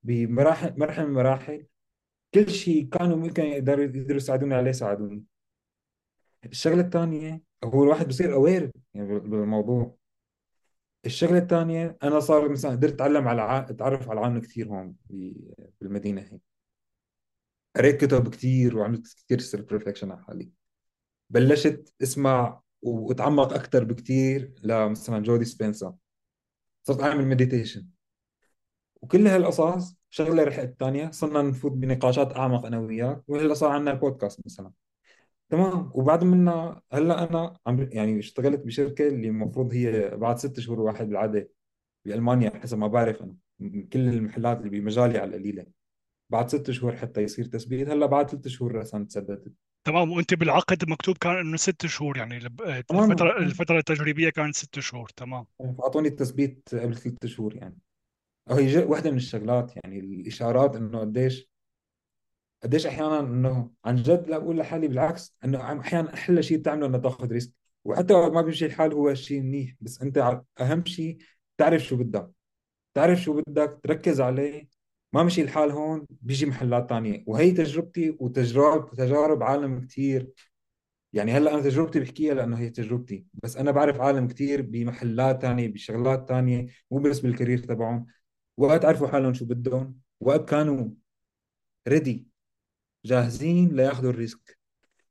بمراحل 0.02 0.78
مرحلة 0.78 1.04
من 1.04 1.10
المراحل 1.10 1.66
كل 2.34 2.50
شيء 2.50 2.88
كانوا 2.88 3.16
ممكن 3.16 3.42
يقدروا 3.42 3.84
يقدروا 3.84 4.16
يساعدوني 4.16 4.54
عليه 4.54 4.72
ساعدوني. 4.72 5.24
الشغلة 6.44 6.80
الثانية 6.80 7.42
هو 7.64 7.84
الواحد 7.84 8.08
بصير 8.08 8.34
aware 8.34 8.72
يعني 8.94 9.08
بال- 9.08 9.20
بالموضوع. 9.20 9.96
الشغلة 11.06 11.38
الثانية 11.38 11.98
أنا 12.02 12.20
صار 12.20 12.48
مثلا 12.48 12.70
قدرت 12.70 12.92
أتعلم 12.92 13.28
على 13.28 13.42
ع... 13.42 13.58
أتعرف 13.58 14.08
على 14.10 14.20
العالم 14.20 14.40
كثير 14.40 14.68
هون 14.68 14.94
ب- 15.10 15.52
بالمدينة 15.80 16.20
هي. 16.22 16.38
قريت 17.76 18.04
كتب 18.04 18.28
كثير 18.28 18.76
وعملت 18.78 19.14
كثير 19.24 19.38
self 19.40 19.72
reflection 19.72 20.10
على 20.10 20.22
حالي. 20.22 20.50
بلشت 21.30 21.94
اسمع 22.02 22.60
واتعمق 22.82 23.52
أكثر 23.52 23.84
بكثير 23.84 24.54
لمثلا 24.62 25.18
جو 25.22 25.44
ديسبنزا. 25.44 25.94
صرت 26.82 27.02
أعمل 27.02 27.26
meditation 27.26 27.86
وكل 29.02 29.26
هالقصص 29.26 29.96
شغلة 30.10 30.44
رح 30.44 30.58
الثانية 30.58 31.10
صرنا 31.10 31.42
نفوت 31.42 31.72
بنقاشات 31.72 32.36
أعمق 32.36 32.66
أنا 32.66 32.78
وياك. 32.78 33.22
وهلأ 33.28 33.54
صار 33.54 33.70
عندنا 33.70 33.92
البودكاست 33.92 34.40
مثلا. 34.46 34.72
تمام؟ 35.48 35.90
وبعد 35.94 36.24
منا 36.24 36.82
هلأ 36.92 37.30
أنا 37.30 37.56
عم 37.66 37.88
يعني 37.92 38.18
اشتغلت 38.18 38.60
بشركة 38.60 39.08
اللي 39.08 39.28
المفروض 39.28 39.72
هي 39.74 40.10
بعد 40.16 40.38
ست 40.38 40.60
شهور 40.60 40.80
واحد 40.80 41.08
بالعادة 41.08 41.50
بألمانيا 42.04 42.50
حسب 42.50 42.78
ما 42.78 42.86
بعرف 42.86 43.22
أنا. 43.22 43.36
كل 43.92 44.08
المحلات 44.08 44.58
اللي 44.58 44.70
بمجالي 44.70 45.18
على 45.18 45.30
القليلة. 45.30 45.66
بعد 46.30 46.48
ست 46.48 46.70
شهور 46.70 46.96
حتى 46.96 47.22
يصير 47.22 47.44
تثبيت. 47.44 47.88
هلأ 47.88 48.06
بعد 48.06 48.30
ثلاث 48.30 48.48
شهور 48.48 48.74
رسمي 48.74 49.08
تثبتت 49.08 49.52
تمام 49.84 50.12
وأنت 50.12 50.34
بالعقد 50.34 50.90
مكتوب 50.90 51.18
كان 51.18 51.36
إنه 51.36 51.56
ست 51.56 51.86
شهور 51.86 52.16
يعني 52.16 52.36
الب- 52.36 52.84
تماما 52.88 53.12
الفترة 53.12 53.38
الفترة 53.38 53.78
التجريبية 53.78 54.30
كانت 54.30 54.54
ست 54.56 54.80
شهور 54.80 55.08
تمام. 55.16 55.46
فاعطوني 55.78 56.08
التثبيت 56.08 56.68
قبل 56.74 56.94
ثلاث 56.96 57.26
شهور 57.26 57.56
يعني. 57.56 57.78
هي 58.50 58.66
ج- 58.66 58.90
واحدة 58.90 59.10
من 59.10 59.16
الشغلات 59.16 59.72
يعني 59.84 59.98
الإشارات 60.00 60.76
إنه 60.76 61.00
قديش 61.00 61.48
قديش 62.62 62.86
أحيانا 62.86 63.20
إنه 63.20 63.70
عن 63.84 63.96
جد 63.96 64.28
لا 64.28 64.38
بقول 64.38 64.58
لحالي 64.58 64.88
بالعكس 64.88 65.34
إنه 65.44 65.58
عم- 65.58 65.78
أحيانا 65.80 66.14
أحلى 66.14 66.42
شيء 66.42 66.58
بتعمله 66.58 66.86
إنه 66.86 66.98
تاخذ 66.98 67.32
ريسك. 67.32 67.52
وحتى 67.84 68.14
وقت 68.14 68.32
ما 68.32 68.42
بيمشي 68.42 68.66
الحال 68.66 68.92
هو 68.92 69.14
شيء 69.14 69.40
منيح 69.40 69.74
بس 69.80 70.02
أنت 70.02 70.18
ع- 70.18 70.42
أهم 70.60 70.84
شيء 70.84 71.18
تعرف 71.58 71.82
شو 71.82 71.96
بدك. 71.96 72.30
تعرف 72.94 73.18
شو 73.20 73.32
بدك 73.48 73.80
تركز 73.82 74.20
عليه 74.20 74.68
ما 75.12 75.22
مشي 75.22 75.42
الحال 75.42 75.70
هون 75.70 76.06
بيجي 76.10 76.46
محلات 76.46 76.88
تانية. 76.88 77.24
وهي 77.26 77.50
تجربتي 77.52 78.16
وتجارب 78.20 78.90
تجارب 78.94 79.42
عالم 79.42 79.86
كثير 79.86 80.30
يعني 81.12 81.32
هلأ 81.32 81.54
أنا 81.54 81.62
تجربتي 81.62 82.00
بحكيها 82.00 82.34
لأنه 82.34 82.58
هي 82.58 82.70
تجربتي. 82.70 83.26
بس 83.42 83.56
أنا 83.56 83.70
بعرف 83.70 84.00
عالم 84.00 84.28
كثير 84.28 84.62
بمحلات 84.62 85.42
تانية 85.42 85.68
بشغلات 85.68 86.28
تانية 86.28 86.66
مو 86.90 86.98
بس 86.98 87.20
بال 87.20 87.30
career 87.30 87.58
تبعهم. 87.58 88.06
وقت 88.56 88.84
عرفوا 88.84 89.08
حالهم 89.08 89.34
شو 89.34 89.44
بدهم. 89.44 89.98
وقت 90.20 90.48
كانوا 90.48 90.90
ready 91.88 92.26
جاهزين 93.04 93.68
لياخذوا 93.76 94.10
ال 94.10 94.18
risk. 94.18 94.58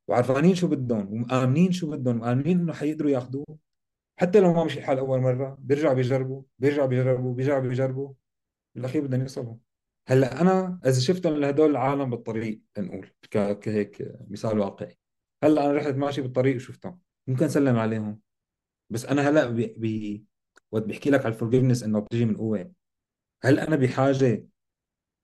وعرفانين 0.08 0.56
شو 0.56 0.68
بدهم 0.68 1.14
ومآمنين 1.14 1.72
شو 1.72 1.92
بدهم 1.92 2.16
ومآمنين 2.16 2.60
إنه 2.60 2.74
حيقدروا 2.74 3.12
ياخذوه. 3.12 3.58
حتى 4.18 4.40
لو 4.40 4.54
ما 4.54 4.64
مشي 4.64 4.80
الحال 4.80 4.98
أول 5.00 5.20
مرة 5.22 5.58
بيرجعوا 5.62 5.94
بيجربوا 5.94 6.44
بيرجعوا 6.60 6.88
بيجربوا 6.88 7.34
بيرجعوا 7.34 7.60
بيجربوا. 7.60 8.14
بالأخير 8.76 9.08
بدهم 9.08 9.22
يوصلوا. 9.22 9.69
هلا 10.10 10.42
أنا 10.42 10.80
إذا 10.86 11.00
شفتهم 11.00 11.34
لهدول 11.34 11.70
العالم 11.72 12.10
بالطريق 12.10 12.62
لنقول 12.78 13.10
ك- 13.32 13.60
كهيك 13.60 14.12
مثال 14.30 14.60
واقعي. 14.60 14.98
هلأ 15.44 15.66
أنا 15.66 15.74
رحت 15.74 15.88
ماشي 15.96 16.22
بالطريق 16.22 16.56
وشفتهم 16.56 17.00
ممكن 17.28 17.46
أسلم 17.46 17.78
عليهم. 17.78 18.20
بس 18.90 19.06
أنا 19.06 19.30
هلأ 19.30 19.50
بي 19.50 19.68
بي 19.78 20.26
وقت 20.72 20.84
بحكي 20.84 21.10
لك 21.10 21.20
على 21.26 21.34
ال 21.34 21.38
forgiveness 21.38 21.84
إنه 21.84 22.00
بتجي 22.00 22.26
من 22.26 22.38
قوة. 22.38 22.72
هل 23.44 23.60
أنا 23.60 23.76
بحاجة 23.76 24.48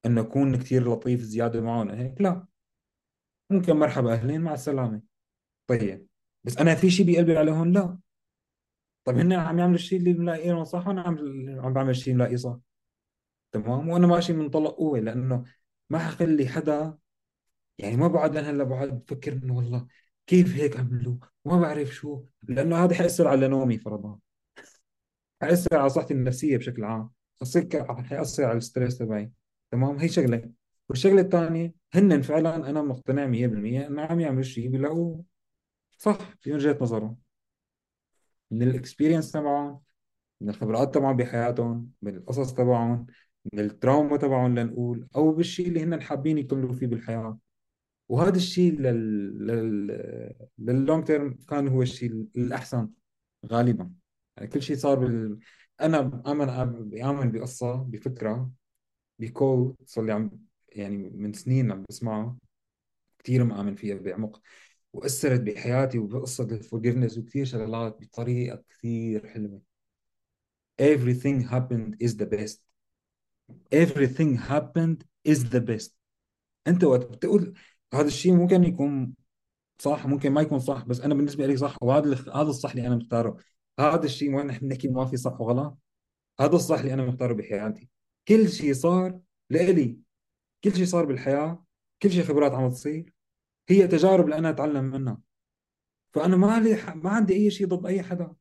إنه 0.05 0.21
أكون 0.21 0.55
كثير 0.57 0.89
لطيف 0.93 1.21
زيادة 1.21 1.61
معهم 1.61 1.89
هيك؟ 1.89 2.21
لا. 2.21 2.45
ممكن 3.49 3.73
مرحبا 3.75 4.13
أهلين 4.13 4.41
مع 4.41 4.53
السلامة. 4.53 5.01
طيب 5.69 6.07
بس 6.43 6.57
أنا 6.57 6.75
في 6.75 6.89
شيء 6.89 7.13
بقلبي 7.13 7.37
عليهم؟ 7.37 7.71
لا. 7.73 7.99
طيب 9.07 9.17
هن 9.17 9.33
عم 9.33 9.59
يعملوا 9.59 9.75
الشيء 9.75 9.99
اللي 9.99 10.13
ملاقيه 10.13 10.63
صح؟ 10.63 10.87
وأنا 10.87 11.01
عم 11.01 11.17
عم 11.59 11.73
بعمل 11.73 11.89
اللي 11.91 12.13
ملاقيه 12.13 12.35
صح. 12.35 12.59
تمام؟ 13.55 13.89
وأنا 13.89 14.07
ماشي 14.07 14.33
من 14.33 14.49
منطلق 14.49 14.75
قوة 14.75 14.99
لأنه 14.99 15.43
ما 15.89 15.99
حخلي 15.99 16.47
حدا 16.47 16.97
يعني 17.77 17.97
ما 17.97 18.07
بقعد 18.07 18.37
أنا 18.37 18.49
هلا 18.49 18.63
بقعد 18.63 18.89
بفكر 18.89 19.33
إنه 19.33 19.55
والله 19.55 19.87
كيف 20.27 20.55
هيك 20.55 20.77
عملوا؟ 20.79 21.17
وما 21.45 21.61
بعرف 21.61 21.89
شو 21.89 22.25
لأنه 22.43 22.83
هذا 22.83 22.95
حيأثر 22.95 23.27
على 23.27 23.47
نومي 23.47 23.77
فرضا. 23.77 24.19
حيأثر 25.41 25.77
على 25.77 25.89
صحتي 25.89 26.13
النفسية 26.13 26.57
بشكل 26.57 26.83
عام. 26.83 27.09
حيأثر 28.03 28.45
على 28.45 28.57
ال 28.57 28.63
stress 28.63 28.97
تبعي. 28.97 29.31
تمام؟ 29.71 29.97
هي 29.97 30.07
شغلة. 30.07 30.51
والشغلة 30.89 31.21
الثانية 31.21 31.73
هن 31.93 32.21
فعلا 32.21 32.69
أنا 32.69 32.81
مقتنع 32.81 33.27
100% 33.27 33.87
إنه 33.87 34.01
عم 34.01 34.19
يعملوا 34.19 34.43
شيء 34.43 34.69
بيلاقوه. 34.69 35.23
صح 35.97 36.17
في 36.41 36.53
وجهة 36.53 36.77
نظرهم. 36.81 37.17
من 38.51 38.61
ال 38.61 38.68
experience 38.68 39.31
تبعهم 39.31 39.81
من 40.41 40.49
الخبرات 40.49 40.95
تبعهم 40.95 41.17
بحياتهم 41.17 41.91
من 42.01 42.15
القصص 42.15 42.53
تبعهم. 42.53 43.05
من 43.53 43.59
ال 43.59 43.68
trauma 43.68 44.17
تبعهم 44.17 44.59
لنقول 44.59 45.07
أو 45.15 45.31
بالشيء 45.31 45.67
اللي 45.67 45.83
هن 45.83 46.01
حابين 46.01 46.37
يكملوا 46.37 46.73
فيه 46.73 46.87
بالحياة. 46.87 47.39
وهذا 48.09 48.35
الشيء 48.35 48.73
لل 48.79 49.47
لل 49.47 50.47
لل 50.57 50.73
long 50.73 51.03
term 51.03 51.37
كان 51.49 51.67
هو 51.67 51.81
الشيء 51.81 52.27
الأحسن 52.35 52.89
غالبا. 53.45 53.91
يعني 54.37 54.49
كل 54.49 54.61
شيء 54.61 54.75
صار 54.75 54.99
بال... 54.99 55.39
أنا 55.81 56.01
بأمن 56.01 56.45
بأمن 56.89 57.31
بقصة 57.31 57.75
بفكرة 57.75 58.51
ب 59.19 59.29
quote 59.29 59.75
صار 59.85 60.05
لي 60.05 60.11
عم 60.11 60.31
يعني 60.69 60.97
من 60.97 61.33
سنين 61.33 61.71
عم 61.71 61.83
بسمعها 61.89 62.37
كثير 63.19 63.43
مآمن 63.43 63.75
فيها 63.75 63.95
بعمق 63.95 64.41
وأثرت 64.93 65.41
بحياتي 65.41 65.99
وبقصة 65.99 66.43
ال 66.43 66.50
forgiveness 66.50 67.17
وكثير 67.17 67.45
شغلات 67.45 67.97
بطريقة 68.01 68.63
كثير 68.69 69.27
حلوة. 69.27 69.61
Everything 70.81 71.41
happened 71.41 71.95
is 71.99 72.17
the 72.17 72.25
best. 72.25 72.64
Everything 73.71 74.37
happened 74.37 75.03
is 75.27 75.43
the 75.49 75.59
best. 75.59 75.91
أنت 76.67 76.83
وقت 76.83 77.05
بتقول 77.05 77.53
هذا 77.93 78.07
الشيء 78.07 78.33
ممكن 78.33 78.63
يكون 78.63 79.13
صح 79.79 80.05
ممكن 80.05 80.31
ما 80.31 80.41
يكون 80.41 80.59
صح 80.59 80.85
بس 80.85 81.01
أنا 81.01 81.13
بالنسبة 81.13 81.47
لي 81.47 81.57
صح 81.57 81.77
وهذا 81.81 82.13
هذا 82.33 82.49
الصح 82.49 82.69
اللي 82.69 82.87
أنا 82.87 82.95
مختاره. 82.95 83.37
هذا 83.79 84.05
الشيء 84.05 84.29
ما 84.29 84.43
نحن 84.43 84.67
بنحكي 84.67 84.87
ما 84.87 85.05
في 85.05 85.17
صح 85.17 85.41
وغلط؟ 85.41 85.77
هذا 86.39 86.55
الصح 86.55 86.79
اللي 86.79 86.93
أنا 86.93 87.05
مختاره 87.05 87.33
بحياتي. 87.33 87.89
كل 88.27 88.49
شيء 88.49 88.73
صار 88.73 89.19
لإلي. 89.49 89.99
كل 90.63 90.75
شيء 90.75 90.85
صار 90.85 91.05
بالحياة. 91.05 91.65
كل 92.01 92.11
شيء 92.11 92.23
خبرات 92.23 92.51
عم 92.51 92.69
تصير. 92.69 93.13
هي 93.69 93.87
تجارب 93.87 94.25
اللي 94.25 94.37
أنا 94.37 94.49
أتعلم 94.49 94.83
منها. 94.83 95.21
فأنا 96.13 96.37
ما 96.37 96.59
لي 96.59 96.93
ما 96.95 97.09
عندي 97.09 97.33
أي 97.33 97.51
شيء 97.51 97.67
ضد 97.67 97.85
أي 97.85 98.03
حدا. 98.03 98.35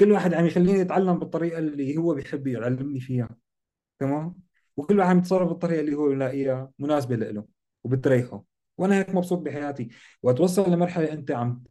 كل 0.00 0.12
واحد 0.12 0.34
عم 0.34 0.46
يخليني 0.46 0.82
أتعلم 0.82 1.18
بالطريقة 1.18 1.58
اللي 1.58 1.96
هو 1.96 2.14
بيحب 2.14 2.46
يعلمني 2.46 3.00
فيها. 3.00 3.28
تمام؟ 4.00 4.34
وكل 4.76 4.98
واحد 4.98 5.16
يتصرف 5.18 5.48
بالطريقة 5.48 5.80
اللي 5.80 5.94
هو 5.94 6.08
بيلاقيها 6.08 6.70
مناسبة 6.78 7.16
له 7.16 7.44
وبتريحه. 7.84 8.44
وأنا 8.78 8.98
هيك 8.98 9.10
مبسوط 9.14 9.38
بحياتي. 9.38 9.88
وتوصل 10.22 10.72
لمرحلة 10.72 11.12
أنت 11.12 11.30
عم 11.30 11.64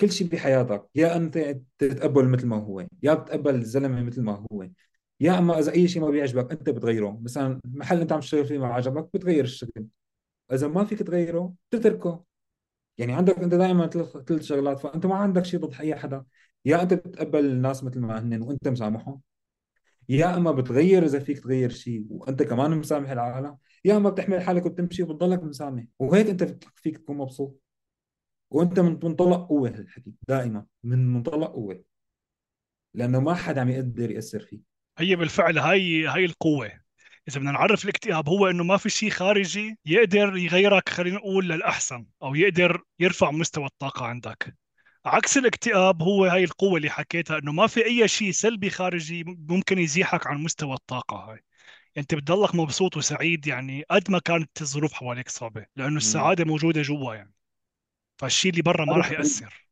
كل 0.00 0.12
شيء 0.12 0.28
بحياتك 0.28 0.84
يا 0.94 1.16
أنت 1.16 1.58
تتقبل 1.78 2.28
مثل 2.28 2.46
ما 2.46 2.56
هو 2.56 2.86
يا 3.02 3.14
بتقبل 3.14 3.54
الزلمة 3.54 4.02
مثل 4.02 4.22
ما 4.22 4.46
هو. 4.52 4.68
يا 5.20 5.38
أما 5.38 5.58
إذا 5.58 5.72
أي 5.72 5.88
شيء 5.88 6.02
ما 6.02 6.10
بيعجبك 6.10 6.52
أنت 6.52 6.70
بتغيره. 6.70 7.20
مثلا 7.22 7.60
محل 7.64 8.00
أنت 8.00 8.12
عم 8.12 8.20
تشتغل 8.20 8.46
فيه 8.46 8.58
ما 8.58 8.66
عجبك 8.66 9.08
بتغير 9.14 9.44
الشغل. 9.44 9.86
إذا 10.52 10.68
ما 10.68 10.84
فيك 10.84 11.02
تغيره 11.02 11.54
بتتركه. 11.72 12.24
يعني 12.98 13.12
عندك 13.14 13.38
أنت 13.38 13.54
دائما 13.54 13.86
ثلاث 13.88 14.42
شغلات 14.42 14.80
فأنت 14.80 15.06
ما 15.06 15.14
عندك 15.14 15.44
شيء 15.44 15.60
ضد 15.60 15.80
أي 15.80 15.96
حدا. 15.96 16.24
يا 16.64 16.82
أنت 16.82 16.94
بتتقبل 16.94 17.44
الناس 17.46 17.84
مثل 17.84 18.00
ما 18.00 18.20
هن 18.20 18.42
وأنت 18.42 18.68
مسامحهم. 18.68 19.20
يا 20.08 20.36
أما 20.36 20.52
بتغير 20.52 21.04
إذا 21.04 21.18
فيك 21.18 21.38
تغير 21.38 21.70
شيء 21.70 22.06
وأنت 22.10 22.42
كمان 22.42 22.70
مسامح 22.78 23.10
العالم 23.10 23.56
يا 23.84 23.96
أما 23.96 24.10
بتحمل 24.10 24.42
حالك 24.42 24.66
وبتمشي 24.66 25.02
وبتضلك 25.02 25.42
مسامح. 25.42 25.84
وهيك 25.98 26.26
أنت 26.26 26.64
فيك 26.74 26.98
تكون 26.98 27.16
مبسوط. 27.16 27.60
وأنت 28.50 28.80
من 28.80 28.98
منطلق 29.02 29.48
قوة 29.48 29.68
هالحكي 29.68 30.12
دائما 30.28 30.66
من 30.84 31.12
منطلق 31.12 31.52
قوة. 31.52 31.84
لأنه 32.94 33.20
ما 33.20 33.34
حدا 33.34 33.60
عم 33.60 33.68
يقدر 33.68 34.10
يأثر 34.10 34.40
فيك. 34.40 34.60
هي 34.98 35.16
بالفعل 35.16 35.58
هاي 35.58 36.06
هاي 36.06 36.24
القوة. 36.24 36.66
إذا 37.28 37.38
بدنا 37.38 37.52
نعرف 37.52 37.84
الاكتئاب 37.84 38.28
هو 38.28 38.46
إنه 38.46 38.64
ما 38.64 38.76
في 38.76 38.90
شيء 38.90 39.10
خارجي 39.10 39.78
يقدر 39.86 40.36
يغيرك 40.36 40.88
خلينا 40.88 41.16
نقول 41.16 41.48
للأحسن 41.48 42.06
أو 42.22 42.34
يقدر 42.34 42.82
يرفع 43.00 43.30
مستوى 43.30 43.66
الطاقة 43.66 44.06
عندك. 44.06 44.56
عكس 45.06 45.36
الاكتئاب 45.36 46.02
هو 46.02 46.24
هاي 46.24 46.44
القوة 46.44 46.76
اللي 46.76 46.90
حكيتها 46.90 47.38
إنه 47.38 47.52
ما 47.52 47.66
في 47.66 47.84
أي 47.84 48.08
شيء 48.08 48.30
سلبي 48.30 48.70
خارجي 48.70 49.24
ممكن 49.26 49.78
يزيحك 49.78 50.26
عن 50.26 50.38
مستوى 50.42 50.74
الطاقة 50.74 51.16
هاي. 51.16 51.44
أنت 51.98 52.14
بتضلك 52.14 52.54
مبسوط 52.54 52.96
وسعيد 52.96 53.46
يعني 53.46 53.84
قد 53.90 54.10
ما 54.10 54.18
كانت 54.18 54.62
الظروف 54.62 54.92
حواليك 54.92 55.28
صعبة 55.28 55.66
لأنه 55.76 55.90
مم. 55.90 55.96
السعادة 55.96 56.44
موجودة 56.44 56.82
جوا 56.82 57.14
يعني. 57.14 57.32
فالشيء 58.18 58.50
اللي 58.50 58.62
برا 58.62 58.84
ما 58.84 58.92
هذا 58.92 58.98
راح 58.98 59.10
يأثر؟ 59.10 59.68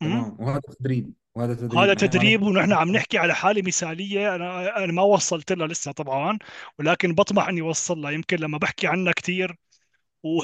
تمام. 0.00 0.36
وهذا 0.40 0.60
تدريب. 0.80 1.12
وهذا 1.34 1.52
هذا 1.52 1.54
تدريب 1.68 1.74
نحن 1.74 1.88
ما 1.88 1.94
تدريب 1.94 2.42
ونحن 2.42 2.72
عم 2.72 2.92
نحكي 2.92 3.18
على 3.18 3.34
حالة 3.34 3.62
مثالية 3.62 4.34
أنا 4.34 4.84
أنا 4.84 4.92
ما 4.92 5.02
وصلت 5.02 5.52
لها 5.52 5.66
لسه 5.66 5.92
طبعا 5.92 6.38
ولكن 6.78 7.14
بطمح 7.14 7.48
إني 7.48 7.60
أوصل 7.60 7.98
لها. 8.00 8.10
يمكن 8.10 8.36
لما 8.36 8.58
بحكي 8.58 8.86
عنها 8.86 9.12
كثير 9.12 9.56
و... 10.24 10.42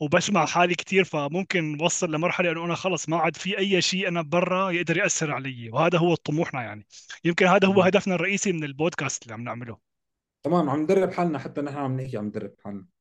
وبسمع 0.00 0.46
حالي 0.46 0.74
كثير 0.74 1.04
فممكن 1.04 1.82
وصل 1.82 2.12
لمرحلة 2.12 2.52
إنه 2.52 2.64
أنا 2.64 2.74
خلص 2.74 3.08
ما 3.08 3.16
عاد 3.16 3.36
في 3.36 3.58
أي 3.58 3.82
شيء 3.82 4.08
أنا 4.08 4.22
برا 4.22 4.70
يقدر 4.70 4.96
يأثر 4.96 5.32
علي. 5.32 5.70
وهذا 5.70 5.98
هو 5.98 6.14
طموحنا 6.14 6.62
يعني. 6.62 6.86
يمكن 7.24 7.46
هذا 7.46 7.68
هو. 7.68 7.82
هدفنا 7.82 8.14
الرئيسي 8.14 8.52
من 8.52 8.64
البودكاست 8.64 9.22
اللي 9.22 9.34
عم 9.34 9.44
نعمله. 9.44 9.78
تمام 10.42 10.70
عم 10.70 10.82
ندرب 10.82 11.12
حالنا 11.12 11.38
حتى 11.38 11.60
نحن 11.60 11.76
عم 11.76 12.00
نحكي 12.00 12.16
عم 12.16 12.26
ندرب 12.26 12.54
حالنا. 12.64 12.93